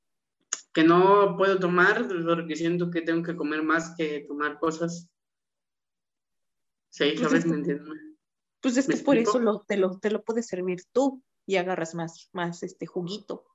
Que 0.74 0.84
no 0.84 1.36
puedo 1.38 1.60
tomar 1.60 2.08
porque 2.08 2.56
siento 2.56 2.90
que 2.90 3.02
tengo 3.02 3.24
que 3.24 3.36
comer 3.36 3.62
más 3.62 3.94
que 3.98 4.26
tomar 4.28 4.58
cosas. 4.58 5.10
Sí, 6.98 7.14
pues 7.16 7.20
¿sabes? 7.22 7.46
¿Me 7.46 7.56
entiendes? 7.58 7.88
Pues 8.60 8.78
es 8.78 8.88
que 8.88 8.98
por 8.98 9.18
eso 9.18 9.40
lo, 9.40 9.62
te, 9.62 9.78
lo, 9.78 10.00
te 10.00 10.10
lo 10.10 10.24
puedes 10.24 10.48
servir 10.48 10.80
tú 10.92 11.22
y 11.46 11.58
agarras 11.58 11.94
más, 11.94 12.30
más 12.34 12.64
este 12.64 12.88
juguito. 12.88 13.46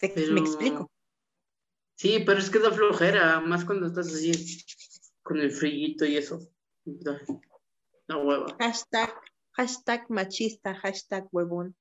¿Me 0.00 0.40
explico? 0.40 0.90
Sí, 1.94 2.24
pero 2.26 2.40
es 2.40 2.50
que 2.50 2.58
da 2.58 2.72
flojera, 2.72 3.40
más 3.40 3.64
cuando 3.64 3.86
estás 3.86 4.08
así 4.08 4.32
con 5.22 5.38
el 5.38 5.52
frillito 5.52 6.04
y 6.04 6.16
eso. 6.16 6.40
La 8.08 8.16
hueva. 8.16 8.56
Hashtag 8.58 9.14
Hashtag 9.54 10.08
machista, 10.08 10.74
hashtag 10.74 11.28
huevón. 11.32 11.76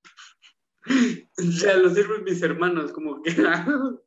O 1.38 1.52
sea, 1.52 1.78
lo 1.78 1.94
sirven 1.94 2.24
mis 2.24 2.42
hermanos, 2.42 2.92
como 2.92 3.22
que. 3.22 3.32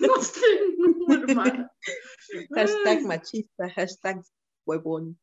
no 0.00 0.22
sé, 0.22 0.40
Hashtag 2.54 3.02
machista, 3.02 3.68
hashtag 3.70 4.22
huevón. 4.66 5.18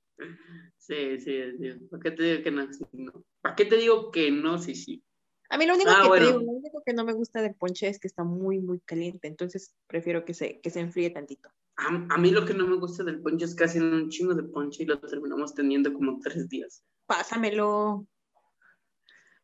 Sí, 0.78 1.20
sí, 1.20 1.58
sí. 1.58 1.74
¿Para 1.90 2.02
qué 2.04 2.12
te 2.12 2.24
digo 2.24 2.44
que 2.44 2.52
no? 2.52 2.74
Sí, 2.74 2.86
no? 2.94 3.26
¿Para 3.42 3.56
qué 3.56 3.66
te 3.66 3.78
digo 3.78 4.12
que 4.12 4.32
no? 4.32 4.58
Sí, 4.58 4.76
sí. 4.76 5.04
A 5.50 5.58
mí 5.58 5.66
lo 5.66 5.76
único 5.76 5.92
Ah, 5.92 6.02
que 6.02 6.20
te 6.20 6.26
digo, 6.26 6.40
lo 6.40 6.52
único 6.52 6.82
que 6.84 6.94
no 6.94 7.06
me 7.06 7.14
gusta 7.14 7.42
del 7.42 7.56
ponche 7.56 7.88
es 7.88 8.00
que 8.00 8.08
está 8.08 8.24
muy, 8.24 8.60
muy 8.60 8.80
caliente, 8.80 9.28
entonces 9.28 9.76
prefiero 9.88 10.26
que 10.26 10.34
se, 10.34 10.60
que 10.62 10.70
se 10.72 10.80
enfríe 10.80 11.12
tantito. 11.12 11.50
A, 11.78 11.88
a 11.88 12.18
mí 12.18 12.32
lo 12.32 12.46
que 12.46 12.54
no 12.54 12.66
me 12.66 12.78
gusta 12.78 13.04
del 13.04 13.22
ponche 13.22 13.46
es 13.46 13.56
que 13.56 13.66
hacen 13.66 13.84
un 13.84 14.10
chingo 14.10 14.34
de 14.34 14.44
ponche 14.44 14.84
y 14.84 14.86
lo 14.86 15.00
terminamos 15.00 15.54
teniendo 15.54 15.94
como 15.94 16.20
tres 16.20 16.50
días. 16.50 16.84
Pásamelo. 17.06 18.08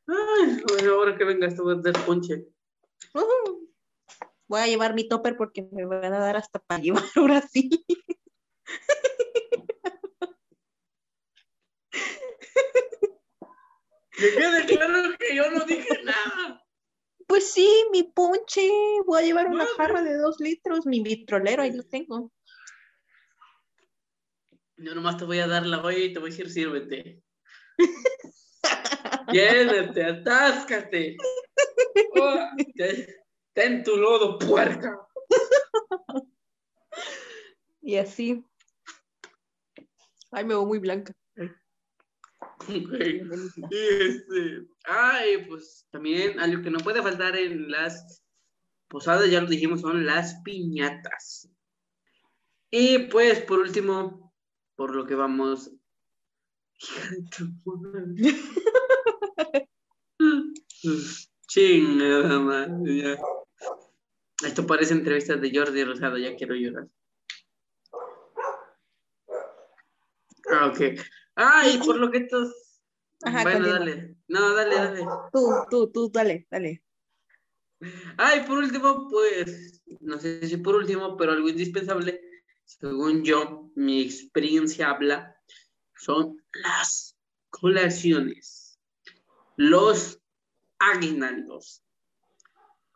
Ay, 0.07 0.63
bueno, 0.67 0.93
ahora 0.93 1.15
que 1.17 1.23
venga 1.25 1.47
esto 1.47 1.69
hacer 1.69 1.93
ponche. 2.05 2.47
Ujú. 3.13 3.69
Voy 4.47 4.61
a 4.61 4.67
llevar 4.67 4.95
mi 4.95 5.07
topper 5.07 5.37
porque 5.37 5.69
me 5.71 5.85
van 5.85 6.13
a 6.13 6.19
dar 6.19 6.37
hasta 6.37 6.59
para 6.59 6.81
llevar 6.81 7.03
ahora 7.15 7.41
sí. 7.41 7.69
Me 14.21 14.29
queda 14.31 14.65
claro 14.65 15.17
que 15.17 15.35
yo 15.35 15.49
no 15.51 15.65
dije 15.65 16.03
nada. 16.03 16.65
Pues 17.27 17.51
sí, 17.51 17.85
mi 17.91 18.03
ponche. 18.03 18.69
Voy 19.05 19.21
a 19.21 19.25
llevar 19.25 19.47
una 19.47 19.63
No, 19.65 19.69
jarra 19.77 20.01
de 20.01 20.17
dos 20.17 20.39
litros, 20.39 20.85
mi 20.85 21.01
vitrolero, 21.01 21.63
ahí 21.63 21.71
lo 21.71 21.83
tengo. 21.83 22.31
Yo 24.77 24.95
nomás 24.95 25.17
te 25.17 25.25
voy 25.25 25.39
a 25.39 25.47
dar 25.47 25.65
la 25.65 25.81
olla 25.81 25.97
y 25.97 26.13
te 26.13 26.19
voy 26.19 26.29
a 26.29 26.31
decir, 26.31 26.49
sírvete. 26.49 27.21
Llénate, 29.31 30.03
atáscate. 30.03 31.17
Oh, 32.15 32.39
te- 32.75 33.23
ten 33.53 33.83
tu 33.83 33.97
lodo, 33.97 34.37
puerca. 34.39 34.97
Y 37.81 37.95
así. 37.95 38.43
Ay, 40.31 40.43
me 40.43 40.49
veo 40.49 40.65
muy 40.65 40.79
blanca. 40.79 41.13
Ay, 42.67 42.81
Ok. 42.85 42.91
me 42.91 42.97
veo 42.97 43.25
muy 43.37 43.43
blanca. 43.49 43.67
Y 43.71 43.77
este, 44.07 44.67
ay, 44.85 45.45
pues 45.47 45.87
también 45.91 46.39
algo 46.39 46.63
que 46.63 46.69
no 46.69 46.79
puede 46.79 47.01
faltar 47.01 47.35
en 47.35 47.69
las 47.71 48.23
posadas, 48.87 49.29
ya 49.29 49.41
lo 49.41 49.47
dijimos, 49.47 49.81
son 49.81 50.05
las 50.05 50.41
piñatas. 50.43 51.49
Y 52.71 52.99
pues 53.07 53.41
por 53.41 53.59
último, 53.59 54.33
por 54.75 54.95
lo 54.95 55.05
que 55.05 55.15
vamos. 55.15 55.71
Chingada 61.47 62.39
madre, 62.39 62.97
ya. 62.97 63.17
Esto 64.45 64.65
parece 64.65 64.93
entrevistas 64.93 65.41
de 65.41 65.51
Jordi 65.53 65.83
Rosado, 65.83 66.17
ya 66.17 66.35
quiero 66.35 66.55
llorar. 66.55 66.87
Ah, 70.51 70.67
ok. 70.67 70.79
Ah, 71.41 71.63
y 71.69 71.77
por 71.77 71.97
lo 71.97 72.11
que 72.11 72.17
estos. 72.17 72.53
Ajá, 73.23 73.43
bueno, 73.43 73.59
continúa. 73.59 73.79
dale. 73.79 74.15
No, 74.27 74.53
dale, 74.53 74.75
dale. 74.75 75.05
Tú, 75.31 75.49
tú, 75.69 75.91
tú, 75.91 76.11
dale, 76.11 76.45
dale. 76.51 76.83
Ah, 78.17 78.35
y 78.35 78.41
por 78.41 78.57
último, 78.57 79.07
pues, 79.09 79.81
no 80.01 80.19
sé 80.19 80.45
si 80.45 80.57
por 80.57 80.75
último, 80.75 81.15
pero 81.15 81.31
algo 81.31 81.47
indispensable, 81.47 82.21
según 82.65 83.23
yo, 83.23 83.71
mi 83.75 84.01
experiencia 84.01 84.89
habla, 84.89 85.33
son 85.95 86.43
las 86.51 87.17
colaciones, 87.49 88.77
los 89.55 90.19
aguinaldos. 90.77 91.83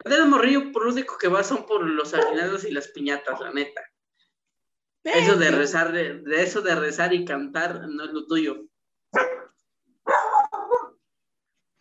De 0.03 0.25
morrillo, 0.25 0.73
por 0.73 0.83
lo 0.83 0.91
único 0.91 1.17
que 1.17 1.29
va 1.29 1.45
son 1.45 1.65
por 1.65 1.81
los 1.89 2.13
aguinaldos 2.13 2.65
y 2.65 2.71
las 2.71 2.89
piñatas, 2.89 3.39
la 3.39 3.53
neta. 3.53 3.81
Eso 5.03 5.35
de 5.37 5.51
rezar, 5.51 5.91
de, 5.91 6.19
de 6.19 6.43
eso 6.43 6.61
de 6.61 6.75
rezar 6.75 7.13
y 7.13 7.25
cantar, 7.25 7.87
no 7.89 8.05
es 8.05 8.11
lo 8.11 8.25
tuyo. 8.25 8.63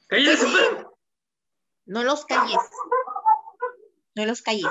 ¡Cállate, 0.08 0.44
perro! 0.46 0.98
No 1.86 2.02
los 2.02 2.24
calles. 2.26 2.58
No 4.14 4.26
los 4.26 4.42
calles. 4.42 4.66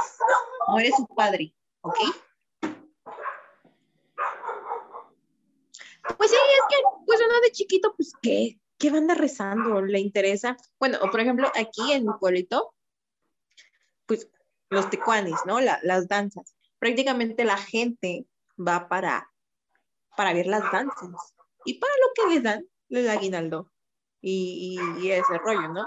No 0.67 0.79
eres 0.79 0.95
su 0.95 1.07
padre, 1.07 1.55
¿ok? 1.81 1.97
Pues 6.17 6.29
sí, 6.31 6.35
es 6.35 6.63
que, 6.69 6.75
pues 7.05 7.19
uno 7.25 7.39
de 7.41 7.51
chiquito, 7.51 7.93
pues, 7.95 8.13
¿qué? 8.21 8.59
¿Qué 8.77 8.91
va 8.91 8.97
a 8.99 9.15
rezando? 9.15 9.81
¿Le 9.81 9.99
interesa? 9.99 10.57
Bueno, 10.79 10.97
o 11.01 11.09
por 11.09 11.19
ejemplo, 11.19 11.47
aquí 11.55 11.91
en 11.91 12.05
mi 12.05 12.13
pueblito, 12.19 12.73
pues, 14.07 14.29
los 14.69 14.89
tecuanes, 14.89 15.35
¿no? 15.45 15.59
La- 15.61 15.79
las 15.83 16.07
danzas. 16.07 16.55
Prácticamente 16.79 17.43
la 17.45 17.57
gente 17.57 18.25
va 18.57 18.87
para, 18.87 19.31
para 20.15 20.33
ver 20.33 20.47
las 20.47 20.71
danzas. 20.71 21.35
Y 21.65 21.79
para 21.79 21.93
lo 21.93 22.07
que 22.15 22.33
les 22.33 22.43
dan, 22.43 22.65
les 22.89 23.05
da 23.05 23.13
aguinaldo. 23.13 23.71
Y, 24.21 24.77
y, 24.79 25.05
y 25.05 25.11
ese 25.11 25.37
rollo, 25.37 25.67
¿no? 25.69 25.85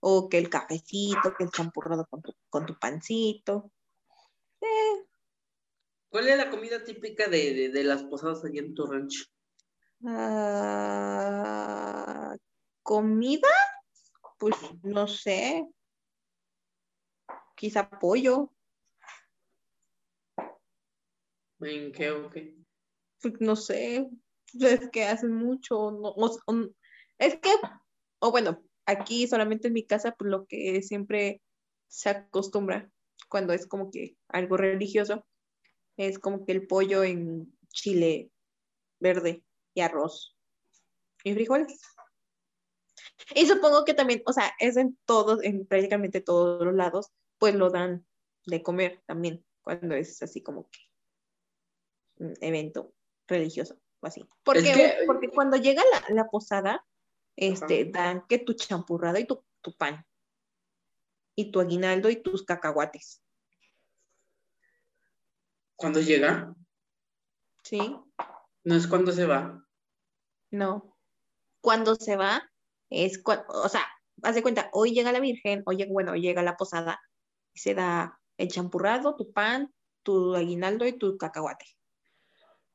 O 0.00 0.28
que 0.28 0.38
el 0.38 0.50
cafecito, 0.50 1.34
que 1.36 1.44
el 1.44 1.50
champurrado 1.50 2.06
con 2.06 2.22
tu, 2.22 2.34
con 2.48 2.66
tu 2.66 2.78
pancito. 2.78 3.70
Eh, 4.60 5.06
¿Cuál 6.10 6.28
es 6.28 6.36
la 6.36 6.50
comida 6.50 6.84
típica 6.84 7.28
de, 7.28 7.54
de, 7.54 7.70
de 7.70 7.84
las 7.84 8.02
posadas 8.04 8.44
allá 8.44 8.60
en 8.60 8.74
tu 8.74 8.86
rancho? 8.86 9.24
ah, 10.06 11.26
¿comida? 12.82 13.48
Pues 14.38 14.56
no 14.82 15.06
sé. 15.06 15.66
Quizá 17.54 17.88
pollo. 17.88 18.52
¿En 21.62 21.92
qué 21.92 22.10
o 22.10 22.30
qué? 22.30 22.56
Pues 23.20 23.34
no 23.40 23.56
sé. 23.56 24.08
Es 24.60 24.90
que 24.90 25.04
hacen 25.04 25.32
mucho. 25.32 25.90
no- 25.92 26.08
o- 26.10 26.38
o- 26.46 26.68
es 27.18 27.36
que, 27.38 27.50
o 28.20 28.30
bueno, 28.30 28.62
aquí 28.84 29.26
solamente 29.26 29.68
en 29.68 29.74
mi 29.74 29.86
casa, 29.86 30.14
pues 30.16 30.30
lo 30.30 30.46
que 30.46 30.82
siempre 30.82 31.40
se 31.88 32.10
acostumbra 32.10 32.90
cuando 33.28 33.52
es 33.52 33.66
como 33.66 33.90
que 33.90 34.16
algo 34.28 34.56
religioso, 34.56 35.26
es 35.96 36.18
como 36.18 36.44
que 36.44 36.52
el 36.52 36.66
pollo 36.66 37.04
en 37.04 37.56
chile 37.68 38.30
verde 39.00 39.44
y 39.74 39.80
arroz 39.80 40.36
y 41.24 41.32
frijoles. 41.34 41.80
Y 43.34 43.46
supongo 43.46 43.84
que 43.84 43.94
también, 43.94 44.22
o 44.26 44.32
sea, 44.32 44.52
es 44.58 44.76
en 44.76 44.98
todos, 45.06 45.42
en 45.42 45.66
prácticamente 45.66 46.20
todos 46.20 46.64
los 46.64 46.74
lados, 46.74 47.10
pues 47.38 47.54
lo 47.54 47.70
dan 47.70 48.06
de 48.46 48.62
comer 48.62 49.02
también, 49.06 49.44
cuando 49.62 49.94
es 49.94 50.22
así 50.22 50.42
como 50.42 50.68
que 50.70 50.78
evento 52.40 52.94
religioso 53.26 53.78
o 54.00 54.06
así. 54.06 54.28
Porque, 54.42 54.72
que- 54.72 55.04
porque 55.06 55.28
cuando 55.28 55.56
llega 55.56 55.82
la, 55.90 56.14
la 56.14 56.28
posada, 56.28 56.84
este, 57.36 57.84
dan 57.86 58.26
que 58.28 58.38
tu 58.38 58.52
champurrado 58.54 59.18
y 59.18 59.26
tu, 59.26 59.44
tu 59.60 59.72
pan, 59.74 60.06
y 61.34 61.50
tu 61.50 61.60
aguinaldo 61.60 62.10
y 62.10 62.16
tus 62.22 62.44
cacahuates, 62.44 63.22
¿Cuándo 65.76 66.00
llega? 66.00 66.54
¿sí? 67.64 67.96
No 68.62 68.74
es 68.76 68.86
cuando 68.86 69.10
se 69.10 69.26
va. 69.26 69.66
No. 70.50 70.96
Cuando 71.60 71.96
se 71.96 72.16
va, 72.16 72.48
es 72.88 73.20
cuando, 73.20 73.44
o 73.48 73.68
sea, 73.68 73.84
haz 74.22 74.34
de 74.36 74.42
cuenta, 74.42 74.70
hoy 74.72 74.92
llega 74.92 75.10
la 75.10 75.18
Virgen, 75.20 75.62
hoy 75.66 75.76
llega, 75.78 75.92
bueno, 75.92 76.12
hoy 76.12 76.20
llega 76.20 76.42
la 76.42 76.56
posada, 76.56 77.00
y 77.54 77.58
se 77.58 77.74
da 77.74 78.20
el 78.36 78.48
champurrado, 78.48 79.16
tu 79.16 79.32
pan, 79.32 79.72
tu 80.04 80.36
aguinaldo 80.36 80.86
y 80.86 80.92
tu 80.98 81.16
cacahuate. 81.16 81.66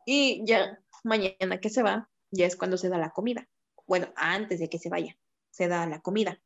Y 0.09 0.41
ya 0.45 0.79
mañana 1.03 1.59
que 1.59 1.69
se 1.69 1.83
va, 1.83 2.09
ya 2.31 2.45
es 2.45 2.55
cuando 2.55 2.77
se 2.77 2.87
da 2.87 2.97
la 2.97 3.09
comida. 3.09 3.45
Bueno, 3.85 4.07
antes 4.15 4.57
de 4.61 4.69
que 4.69 4.79
se 4.79 4.87
vaya, 4.87 5.17
se 5.49 5.67
da 5.67 5.85
la 5.85 5.99
comida. 5.99 6.41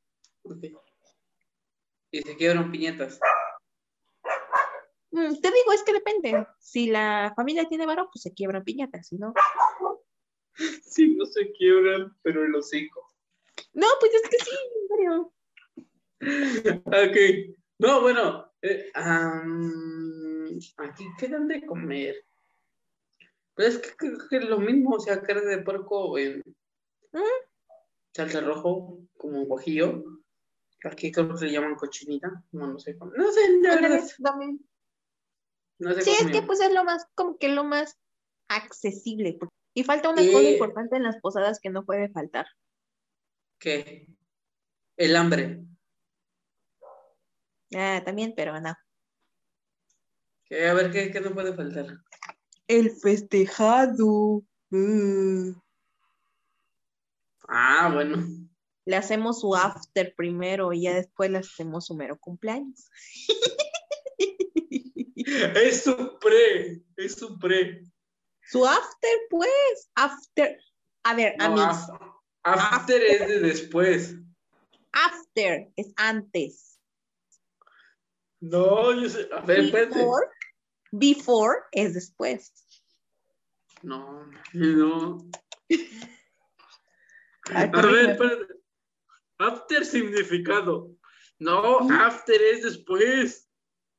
Y 2.10 2.22
se 2.24 2.36
quiebran 2.38 2.72
piñatas. 2.72 3.20
Mm, 5.12 5.36
te 5.42 5.52
digo, 5.52 5.74
es 5.74 5.84
que 5.84 5.94
depende. 5.94 6.48
Si 6.60 6.90
la 6.90 7.34
familia 7.36 7.70
tiene 7.70 7.86
varón, 7.86 8.08
pues 8.12 8.24
se 8.24 8.34
quiebran 8.34 8.64
piñatas, 8.64 9.08
si 9.08 9.18
no. 9.18 9.34
Sí, 10.84 11.16
no 11.16 11.26
se 11.26 11.52
quiebran, 11.54 12.18
pero 12.24 12.44
el 12.44 12.54
hocico. 12.56 13.08
No, 13.74 13.88
pues 14.00 14.12
es 14.16 14.30
que 14.30 14.38
sí, 14.44 14.58
serio. 14.90 15.34
Ok. 16.88 17.56
No, 17.78 18.02
bueno. 18.02 18.52
eh, 18.64 18.92
am, 18.96 20.60
aquí 20.78 21.06
quedan 21.20 21.48
de 21.48 21.66
comer. 21.66 22.16
Pero 23.56 23.70
es 23.70 23.78
que 23.80 23.96
creo 23.96 24.18
que 24.30 24.38
es 24.38 24.46
lo 24.46 24.60
mismo, 24.60 24.96
o 24.96 25.00
sea, 25.00 25.22
carne 25.22 25.44
de 25.46 25.62
puerco 25.64 26.18
en 26.18 26.42
Mm. 27.14 27.20
salsa 28.16 28.42
rojo, 28.42 29.00
como 29.18 29.46
guajillo. 29.46 30.04
Aquí 30.84 31.12
creo 31.12 31.36
que 31.36 31.46
le 31.46 31.52
llaman 31.52 31.76
cochinita. 31.76 32.32
No, 32.52 32.68
no 32.68 32.80
sé 32.80 32.98
cómo. 32.98 33.12
No 33.14 33.32
sé, 33.32 33.42
la 33.62 33.76
verdad. 33.76 34.02
No 35.80 35.94
sé 35.94 36.02
Sí, 36.02 36.12
es 36.12 36.32
que 36.32 36.42
pues 36.42 36.62
es 36.62 36.74
lo 36.74 36.84
más, 36.84 37.06
como 37.16 37.38
que 37.38 37.50
lo 37.50 37.64
más 37.64 37.98
accesible. 38.48 39.34
por- 39.34 39.50
Y 39.74 39.84
falta 39.84 40.10
una 40.10 40.22
Eh. 40.22 40.32
cosa 40.32 40.50
importante 40.50 40.96
en 40.98 41.04
las 41.04 41.20
posadas 41.22 41.60
que 41.62 41.70
no 41.70 41.86
puede 41.86 42.10
faltar. 42.10 42.46
¿Qué? 43.60 44.08
El 44.98 45.16
hambre. 45.16 45.64
Ah, 47.76 48.02
también, 48.04 48.34
pero 48.36 48.60
no. 48.60 48.76
Que, 50.46 50.68
a 50.68 50.74
ver, 50.74 50.92
¿qué, 50.92 51.12
qué 51.12 51.22
no 51.22 51.34
puede 51.34 51.54
faltar? 51.56 51.98
El 52.72 52.92
festejado. 52.92 54.44
Mm. 54.70 55.52
Ah, 57.48 57.92
bueno. 57.94 58.26
Le 58.86 58.96
hacemos 58.96 59.42
su 59.42 59.56
after 59.56 60.14
primero 60.16 60.72
y 60.74 60.84
ya 60.84 60.96
después 60.96 61.30
le 61.30 61.40
hacemos 61.40 61.86
su 61.86 61.96
mero 61.96 62.18
cumpleaños. 62.20 62.90
Es 65.56 65.84
su 65.84 66.18
pre, 66.20 66.82
es 66.98 67.16
su 67.16 67.38
pre. 67.40 67.86
Su 68.44 68.66
after, 68.66 69.12
pues, 69.30 69.90
after. 69.96 70.58
A 71.04 71.14
ver, 71.16 71.36
No, 71.38 71.46
amigos, 71.46 71.78
af- 71.88 72.22
after 72.44 73.02
es 73.02 73.28
de 73.28 73.40
después. 73.40 74.16
after 74.92 75.70
es 75.78 75.94
antes. 75.96 76.80
No, 78.42 78.94
yo 79.00 79.08
sé. 79.10 79.30
A 79.32 79.42
ver, 79.42 79.60
espérate. 79.62 80.00
Before, 80.00 80.28
before 80.92 81.60
es 81.72 81.94
después. 81.94 82.54
No, 83.82 84.28
no. 84.54 85.18
Ay, 87.54 87.70
A 87.74 87.82
ver, 87.82 88.10
espérate. 88.12 88.54
After 89.40 89.84
significado. 89.86 90.96
No, 91.40 91.80
after 91.90 92.40
es 92.40 92.62
después. 92.64 93.50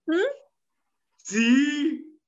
¿Mm? 0.07 0.15
Sí, 1.17 2.19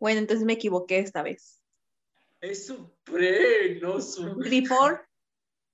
Bueno, 0.00 0.20
entonces 0.20 0.44
me 0.46 0.52
equivoqué 0.54 0.98
esta 1.00 1.22
vez. 1.22 1.60
es 2.40 2.66
su 2.66 2.92
pre, 3.04 3.80
no 3.80 4.00
su. 4.00 4.36
Before, 4.36 5.00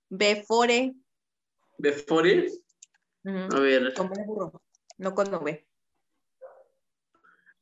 before. 0.09 0.94
Before. 1.78 2.46
ujú, 3.24 3.57
A 3.57 3.61
ver, 3.61 3.92
burro, 4.26 4.62
no 4.98 5.14
con 5.14 5.35
V. 5.35 5.66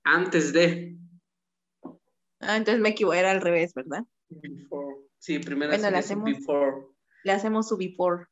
antes 0.04 0.52
de. 0.52 0.96
Ah, 2.40 2.56
entonces 2.56 2.80
me 2.80 2.90
equivoqué, 2.90 3.18
era 3.20 3.30
al 3.30 3.40
revés, 3.40 3.72
¿verdad? 3.74 4.04
Before. 4.28 4.96
Sí, 5.18 5.38
primero 5.38 5.70
Bueno, 5.72 5.90
le 5.90 5.98
hacemos- 5.98 6.24
before. 6.24 6.86
Le 7.24 7.32
hacemos 7.32 7.68
su 7.68 7.76
before. 7.76 8.26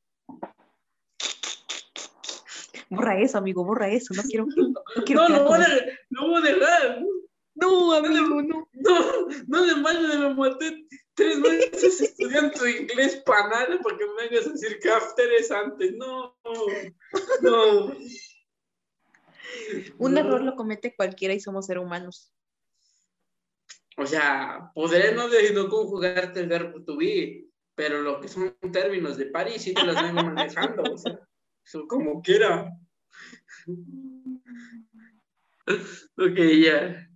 Borra 2.88 3.20
eso, 3.20 3.38
amigo, 3.38 3.64
borra 3.64 3.88
eso. 3.88 4.12
No 4.14 4.22
quiero. 4.24 4.46
No, 4.56 5.04
quiero 5.04 5.28
No, 5.28 5.36
lo 5.36 5.44
voy, 5.44 5.60
a, 5.60 5.68
lo 6.10 6.28
voy 6.28 6.40
a 6.48 6.54
dejar. 6.54 7.02
no 7.54 7.92
amigo, 7.94 8.42
no. 8.42 8.68
No, 8.72 9.28
no 9.46 9.62
de 9.66 9.74
mal 9.76 10.18
me 10.18 10.34
maté 10.34 10.86
tres 11.14 11.40
veces 11.40 12.00
estudiando 12.00 12.66
inglés 12.66 13.22
para 13.24 13.48
nada 13.48 13.78
porque 13.82 14.04
me 14.06 14.28
vengas 14.28 14.46
a 14.48 14.50
decir 14.52 14.78
que 14.82 14.90
after 14.90 15.30
es 15.34 15.50
antes. 15.52 15.92
No, 15.94 16.36
no. 17.42 17.94
Un 19.98 20.14
No. 20.14 20.20
error 20.20 20.42
lo 20.42 20.56
comete 20.56 20.94
cualquiera 20.94 21.34
y 21.34 21.40
somos 21.40 21.66
seres 21.66 21.82
humanos. 21.82 22.32
O 23.96 24.06
sea, 24.06 24.70
podré 24.74 25.14
no, 25.14 25.28
conjugarte 25.68 26.40
el 26.40 26.48
verbo 26.48 26.82
to 26.84 26.96
be, 26.96 27.46
pero 27.74 28.00
lo 28.00 28.20
que 28.20 28.28
son 28.28 28.56
términos 28.72 29.16
de 29.18 29.26
París 29.26 29.62
sí 29.62 29.74
te 29.74 29.84
los 29.84 29.94
vengo 29.96 30.22
manejando. 30.34 30.82
O 30.94 30.96
sea, 30.96 31.18
como 31.88 32.22
quiera. 32.22 32.70
Ok, 36.16 36.38
ya. 36.62 37.06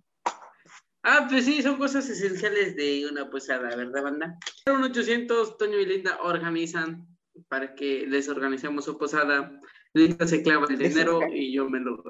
Ah, 1.03 1.27
pues 1.29 1.45
sí, 1.45 1.61
son 1.61 1.77
cosas 1.77 2.09
esenciales 2.09 2.75
de 2.75 3.07
una 3.07 3.29
posada, 3.29 3.75
¿verdad, 3.75 4.01
banda? 4.01 4.39
Un 4.65 4.83
800, 4.83 5.57
Toño 5.57 5.77
y 5.77 5.85
Linda 5.85 6.17
organizan 6.21 7.07
para 7.47 7.75
que 7.75 8.07
les 8.07 8.27
organicemos 8.27 8.85
su 8.85 8.97
posada. 8.97 9.59
Linda 9.95 10.27
se 10.27 10.43
clava 10.43 10.67
el 10.69 10.77
dinero 10.79 11.21
y 11.33 11.53
yo 11.53 11.69
me 11.69 11.79
lo... 11.79 12.03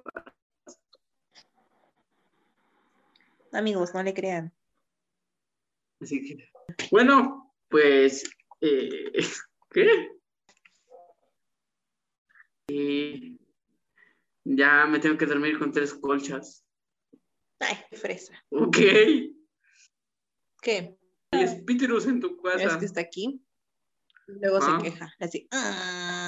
Amigos, 3.53 3.93
no 3.93 4.01
le 4.03 4.13
crean. 4.13 4.51
Así 6.01 6.21
que, 6.25 6.49
bueno, 6.91 7.53
pues, 7.69 8.23
eh, 8.59 9.13
¿qué? 9.71 10.09
Eh, 12.67 13.37
ya 14.43 14.85
me 14.87 14.99
tengo 14.99 15.17
que 15.17 15.27
dormir 15.27 15.57
con 15.59 15.71
tres 15.71 15.93
colchas. 15.93 16.65
Ay, 17.59 17.77
qué 17.89 17.95
fresa. 17.97 18.33
Ok. 18.49 18.77
Hay 18.77 19.35
¿Qué? 20.61 20.97
espíritus 21.31 22.07
en 22.07 22.19
tu 22.19 22.41
Es 22.49 22.63
casa. 22.63 22.79
que 22.79 22.85
está 22.85 23.01
aquí. 23.01 23.41
y 24.27 24.31
Luego 24.41 24.57
Ah. 24.59 24.79
se 24.81 24.83
queja. 24.89 25.13
Así. 25.19 25.47
"Ah". 25.51 26.24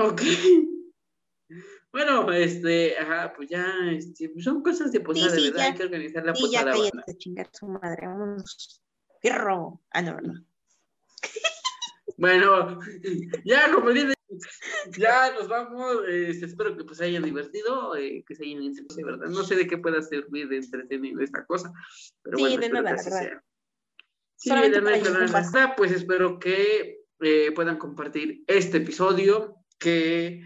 Ok. 0.00 0.22
Bueno, 1.92 2.32
este, 2.32 2.96
ajá, 2.98 3.32
pues 3.36 3.48
ya, 3.50 3.66
este, 3.90 4.28
pues 4.28 4.44
son 4.44 4.62
cosas 4.62 4.92
de 4.92 5.00
posada, 5.00 5.34
sí, 5.34 5.50
¿verdad? 5.50 5.58
ya. 5.58 5.64
Hay 5.66 5.74
que 5.74 5.82
organizar 5.82 6.24
la 6.24 6.34
Sí, 6.34 6.42
ya 6.50 6.60
posada. 6.60 6.72
cállate, 6.76 6.96
banda. 6.96 7.18
chingar 7.18 7.50
su 7.52 7.66
madre. 7.66 8.06
Vámonos. 8.06 8.82
Fierro. 9.20 9.82
Ah, 9.90 10.02
no, 10.02 10.14
¿verdad? 10.14 10.34
Bueno, 12.16 12.78
ya, 13.44 13.72
como 13.74 13.90
dice, 13.90 14.14
ya 14.98 15.32
nos 15.32 15.48
vamos. 15.48 16.02
este, 16.08 16.46
espero 16.46 16.76
que 16.76 16.84
pues 16.84 16.98
se 16.98 17.04
hayan 17.06 17.22
divertido, 17.24 17.96
eh, 17.96 18.24
que 18.26 18.34
se 18.36 18.44
hayan 18.44 18.62
entretenido, 18.62 19.06
¿verdad? 19.18 19.26
No 19.28 19.42
sé 19.42 19.56
de 19.56 19.66
qué 19.66 19.78
pueda 19.78 20.00
servir 20.02 20.48
de 20.48 20.58
entretenido 20.58 21.20
esta 21.22 21.44
cosa, 21.46 21.72
pero 22.22 22.36
Sí, 22.38 22.42
bueno, 22.44 22.58
de 22.58 22.66
espero 22.66 22.82
nada, 22.82 22.94
que 22.94 23.00
así 23.00 23.10
verdad. 23.10 23.22
sea. 23.22 23.44
Sí, 24.36 24.50
de 24.50 24.80
nada, 24.80 25.28
nada. 25.52 25.74
Pues 25.76 25.92
espero 25.92 26.38
que 26.38 27.00
eh, 27.20 27.52
puedan 27.52 27.78
compartir 27.78 28.44
este 28.46 28.78
episodio, 28.78 29.56
que 29.80 30.42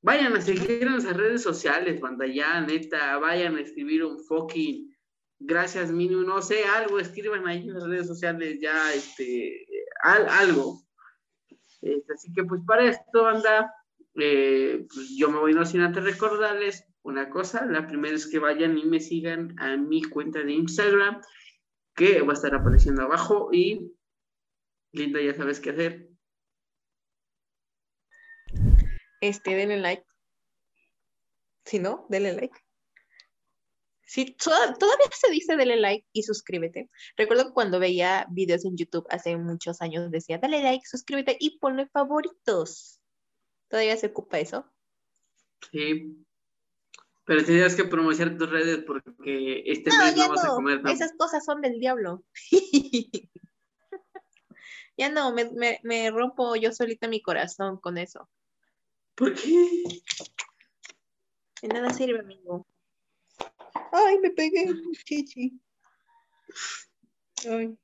vayan 0.00 0.34
a 0.34 0.40
seguir 0.40 0.82
en 0.84 0.92
nuestras 0.92 1.16
redes 1.16 1.42
sociales, 1.42 2.00
banda, 2.00 2.26
ya, 2.26 2.60
neta, 2.62 3.18
vayan 3.18 3.56
a 3.56 3.60
escribir 3.60 4.04
un 4.04 4.18
fucking 4.24 4.90
gracias, 5.38 5.90
mínimo, 5.90 6.22
no 6.22 6.40
sé, 6.40 6.64
algo, 6.64 6.98
escriban 7.00 7.46
ahí 7.46 7.68
en 7.68 7.74
las 7.74 7.84
redes 7.84 8.06
sociales 8.06 8.58
ya, 8.60 8.94
este, 8.94 9.66
al- 10.02 10.28
algo. 10.28 10.80
Este, 11.82 12.12
así 12.14 12.32
que 12.32 12.44
pues 12.44 12.62
para 12.64 12.88
esto, 12.88 13.24
banda, 13.24 13.74
eh, 14.14 14.86
pues, 14.92 15.16
yo 15.18 15.30
me 15.30 15.38
voy 15.38 15.52
no 15.52 15.64
sin 15.66 15.80
antes 15.80 16.04
recordarles 16.04 16.84
una 17.02 17.28
cosa, 17.28 17.66
la 17.66 17.88
primera 17.88 18.14
es 18.14 18.28
que 18.28 18.38
vayan 18.38 18.78
y 18.78 18.84
me 18.84 19.00
sigan 19.00 19.56
a 19.58 19.76
mi 19.76 20.02
cuenta 20.04 20.44
de 20.44 20.52
Instagram, 20.52 21.20
que 21.96 22.22
va 22.22 22.32
a 22.32 22.36
estar 22.36 22.54
apareciendo 22.54 23.02
abajo 23.02 23.48
y 23.52 23.92
Linda, 24.92 25.20
ya 25.20 25.34
sabes 25.34 25.58
qué 25.58 25.70
hacer. 25.70 26.11
Este, 29.22 29.54
denle 29.54 29.78
like. 29.80 30.04
Si 31.64 31.78
no, 31.78 32.06
denle 32.10 32.32
like. 32.34 32.58
Sí, 34.04 34.36
toda- 34.36 34.74
todavía 34.74 35.06
se 35.18 35.30
dice 35.30 35.56
dale 35.56 35.76
like 35.76 36.06
y 36.12 36.24
suscríbete. 36.24 36.90
Recuerdo 37.16 37.46
que 37.46 37.52
cuando 37.54 37.78
veía 37.78 38.26
videos 38.30 38.64
en 38.66 38.76
YouTube 38.76 39.06
hace 39.10 39.36
muchos 39.36 39.80
años 39.80 40.10
decía 40.10 40.38
dale 40.38 40.60
like, 40.62 40.84
suscríbete 40.86 41.36
y 41.40 41.58
ponle 41.58 41.86
favoritos. 41.86 43.00
¿Todavía 43.68 43.96
se 43.96 44.08
ocupa 44.08 44.38
eso? 44.40 44.66
Sí. 45.70 46.26
Pero 47.24 47.44
tendrías 47.44 47.76
que 47.76 47.84
promocionar 47.84 48.36
tus 48.36 48.50
redes 48.50 48.80
porque 48.84 49.62
este 49.66 49.88
No, 49.90 49.98
mes 50.04 50.14
ya 50.16 50.26
no 50.26 50.34
vas 50.34 50.44
a 50.44 50.48
no. 50.48 50.54
comer 50.56 50.82
tan- 50.82 50.92
Esas 50.92 51.12
cosas 51.16 51.44
son 51.44 51.60
del 51.62 51.78
diablo. 51.78 52.24
ya 54.98 55.08
no, 55.10 55.32
me, 55.32 55.48
me- 55.52 55.80
me 55.84 56.10
rompo 56.10 56.56
yo 56.56 56.72
solita 56.72 57.06
mi 57.08 57.22
corazón 57.22 57.78
con 57.78 57.96
eso. 57.98 58.28
¿Por 59.14 59.34
qué? 59.34 59.82
De 61.62 61.68
nada 61.68 61.90
sirve, 61.90 62.20
amigo. 62.20 62.66
Ay, 63.92 64.18
me 64.18 64.30
pegué, 64.30 64.66
chichi. 65.04 65.60
Ay. 67.48 67.76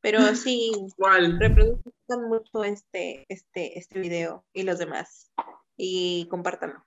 Pero 0.00 0.34
sí, 0.34 0.70
¿Cuál? 0.96 1.38
reproduzcan 1.40 2.28
mucho 2.28 2.62
este, 2.62 3.24
este, 3.28 3.78
este 3.78 4.00
video 4.00 4.44
y 4.52 4.62
los 4.64 4.78
demás. 4.78 5.32
Y 5.76 6.28
compártanlo. 6.28 6.84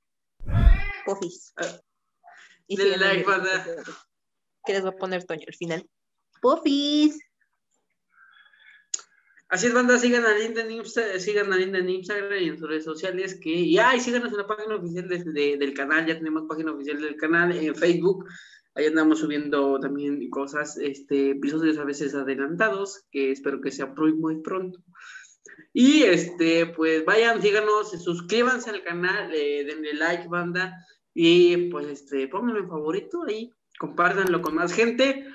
Pofis. 1.03 1.51
Ah, 1.57 1.81
Y 2.67 2.77
denle 2.77 2.97
like, 2.97 3.23
banda. 3.23 3.65
Que 4.65 4.73
les 4.73 4.83
voy 4.83 4.93
a 4.93 4.97
poner 4.97 5.23
Toño 5.23 5.45
al 5.47 5.55
final. 5.55 5.89
Pofis. 6.41 7.17
Así 9.49 9.67
es, 9.67 9.73
banda, 9.73 9.97
sigan 9.97 10.25
a 10.25 10.33
Linda 10.37 10.61
en 10.61 10.71
Instagram, 10.71 11.19
sigan 11.19 11.53
a 11.53 11.55
Linda 11.57 11.79
en 11.79 11.89
Instagram 11.89 12.37
y 12.41 12.49
en 12.49 12.57
sus 12.57 12.67
redes 12.67 12.83
sociales 12.83 13.39
que, 13.41 13.49
y 13.49 13.77
ay, 13.77 13.99
síganos 14.01 14.31
en 14.31 14.37
la 14.39 14.47
página 14.47 14.75
oficial 14.75 15.07
de- 15.07 15.23
de- 15.23 15.57
del 15.57 15.73
canal, 15.73 16.05
ya 16.05 16.17
tenemos 16.17 16.43
página 16.49 16.73
oficial 16.73 16.99
del 16.99 17.15
canal 17.15 17.55
en 17.57 17.73
Facebook, 17.73 18.25
ahí 18.75 18.87
andamos 18.87 19.19
subiendo 19.19 19.79
también 19.79 20.29
cosas, 20.29 20.77
este, 20.77 21.29
episodios 21.31 21.77
a 21.77 21.85
veces 21.85 22.13
adelantados, 22.13 23.05
que 23.09 23.31
espero 23.31 23.61
que 23.61 23.71
sea 23.71 23.85
muy, 23.85 24.13
muy 24.13 24.41
pronto. 24.41 24.79
Y 25.73 26.03
este, 26.03 26.65
pues 26.65 27.05
vayan, 27.05 27.41
síganos, 27.41 27.91
suscríbanse 28.03 28.69
al 28.69 28.83
canal, 28.83 29.31
denle 29.31 29.93
like, 29.93 30.27
banda, 30.27 30.73
y 31.13 31.69
pues 31.69 31.87
este, 31.87 32.27
pónganlo 32.27 32.67
favorito 32.67 33.23
ahí, 33.27 33.49
compártanlo 33.79 34.41
con 34.41 34.55
más 34.55 34.73
gente. 34.73 35.25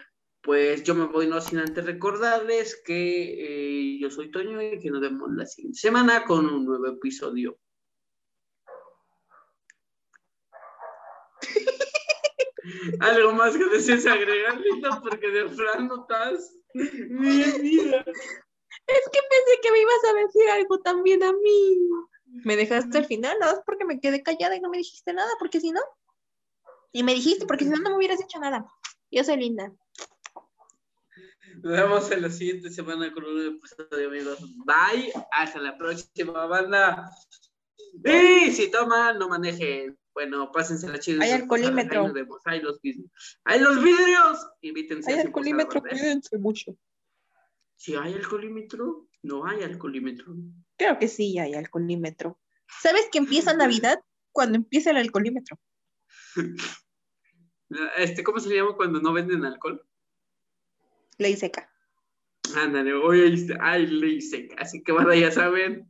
Pues 0.43 0.83
yo 0.83 0.95
me 0.95 1.07
voy 1.07 1.29
no 1.29 1.41
sin 1.41 1.59
antes 1.61 1.85
recordarles 1.85 2.83
que 2.85 3.95
eh, 3.95 3.99
yo 4.01 4.11
soy 4.11 4.31
Toño 4.31 4.61
y 4.61 4.81
que 4.81 4.91
nos 4.91 5.01
vemos 5.01 5.31
la 5.33 5.47
siguiente 5.47 5.79
semana 5.79 6.25
con 6.25 6.47
un 6.47 6.65
nuevo 6.65 6.89
episodio. 6.89 7.59
Algo 13.01 13.33
más 13.33 13.57
que 13.57 13.65
desees 13.67 14.07
agregar, 14.07 14.61
Linda, 14.61 15.01
porque 15.01 15.29
de 15.29 15.45
plano 15.47 16.03
estás 16.03 16.57
bien 16.75 17.63
mira. 17.63 18.05
Es 18.87 19.09
que 19.13 19.21
pensé 19.31 19.61
que 19.63 19.71
me 19.71 19.81
ibas 19.81 20.05
a 20.11 20.15
decir 20.15 20.51
algo 20.51 20.81
también 20.81 21.23
a 21.23 21.33
mí. 21.33 21.89
Me 22.45 22.57
dejaste 22.57 22.99
al 22.99 23.05
final, 23.05 23.37
no, 23.41 23.63
porque 23.67 23.85
me 23.85 24.01
quedé 24.01 24.23
callada 24.23 24.57
y 24.57 24.61
no 24.61 24.71
me 24.71 24.79
dijiste 24.79 25.13
nada, 25.13 25.31
porque 25.39 25.61
si 25.61 25.71
no. 25.71 25.81
Y 26.91 27.03
me 27.03 27.15
dijiste, 27.15 27.47
porque 27.47 27.65
si 27.65 27.71
no, 27.71 27.77
no 27.79 27.91
me 27.91 27.97
hubieras 27.97 28.19
dicho 28.19 28.39
nada. 28.39 28.67
Yo 29.11 29.23
soy 29.25 29.37
linda. 29.37 29.73
Nos 31.61 31.73
vemos 31.73 32.11
en 32.11 32.23
la 32.23 32.31
siguiente 32.31 32.71
semana 32.71 33.13
con 33.13 33.25
un 33.25 33.35
nuevo 33.35 33.57
episodio, 33.57 34.09
amigos. 34.09 34.39
Bye. 34.65 35.13
Hasta 35.33 35.61
la 35.61 35.77
próxima, 35.77 36.47
banda. 36.47 37.11
Y 38.05 38.51
si 38.53 38.71
toman, 38.71 39.19
no 39.19 39.29
manejen. 39.29 39.99
Bueno, 40.15 40.51
pásense 40.53 40.89
la 40.89 40.99
chida. 40.99 41.25
Hay 41.25 41.31
alcoholímetro. 41.31 42.01
Ahí, 42.01 42.07
nos 42.07 42.15
vemos. 42.15 42.41
Ahí 42.45 42.61
los 42.61 42.81
vidrios. 42.81 43.11
Ahí 43.45 43.61
los 43.61 43.83
vidrios. 43.83 44.47
Invítense. 44.61 45.13
Hay 45.13 45.21
alcoholímetro, 45.21 45.81
cuídense 45.81 46.39
mucho. 46.39 46.77
Si 47.77 47.97
hay 47.97 48.15
alcoholímetro, 48.15 49.09
no 49.23 49.47
hay 49.47 49.63
alcoholímetro. 49.63 50.35
Creo 50.77 50.99
que 50.99 51.09
sí 51.09 51.39
hay 51.39 51.55
alcoholímetro. 51.55 52.39
¿Sabes 52.81 53.09
que 53.11 53.19
empieza 53.19 53.55
Navidad 53.55 54.01
cuando 54.33 54.57
empieza 54.57 54.91
el 54.91 54.97
alcoholímetro? 54.99 55.59
Este, 57.97 58.23
¿Cómo 58.23 58.39
se 58.39 58.55
llama 58.55 58.77
cuando 58.77 59.01
no 59.01 59.15
venden 59.15 59.47
alcohol? 59.47 59.83
Ley 61.19 61.37
seca. 61.37 61.71
Ándale, 62.57 62.95
hoy 62.95 63.47
hay 63.61 63.87
ley 63.87 64.21
seca, 64.21 64.57
así 64.59 64.83
que 64.83 64.93
bueno, 64.93 65.15
ya 65.15 65.31
saben. 65.31 65.89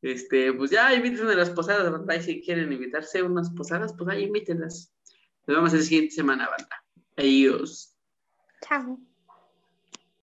Este, 0.00 0.52
pues 0.52 0.72
ya 0.72 0.92
inviten 0.92 1.28
a 1.28 1.34
las 1.34 1.50
posadas, 1.50 1.90
banda, 1.92 2.16
y 2.16 2.22
si 2.22 2.42
quieren 2.42 2.72
invitarse 2.72 3.20
a 3.20 3.24
unas 3.24 3.50
posadas, 3.50 3.94
pues 3.96 4.10
ahí 4.10 4.24
invítenlas. 4.24 4.92
Nos 5.46 5.56
vemos 5.56 5.72
la 5.72 5.80
siguiente 5.80 6.14
semana, 6.14 6.48
banda. 6.48 6.84
Adiós. 7.16 7.94
Chao. 8.62 8.98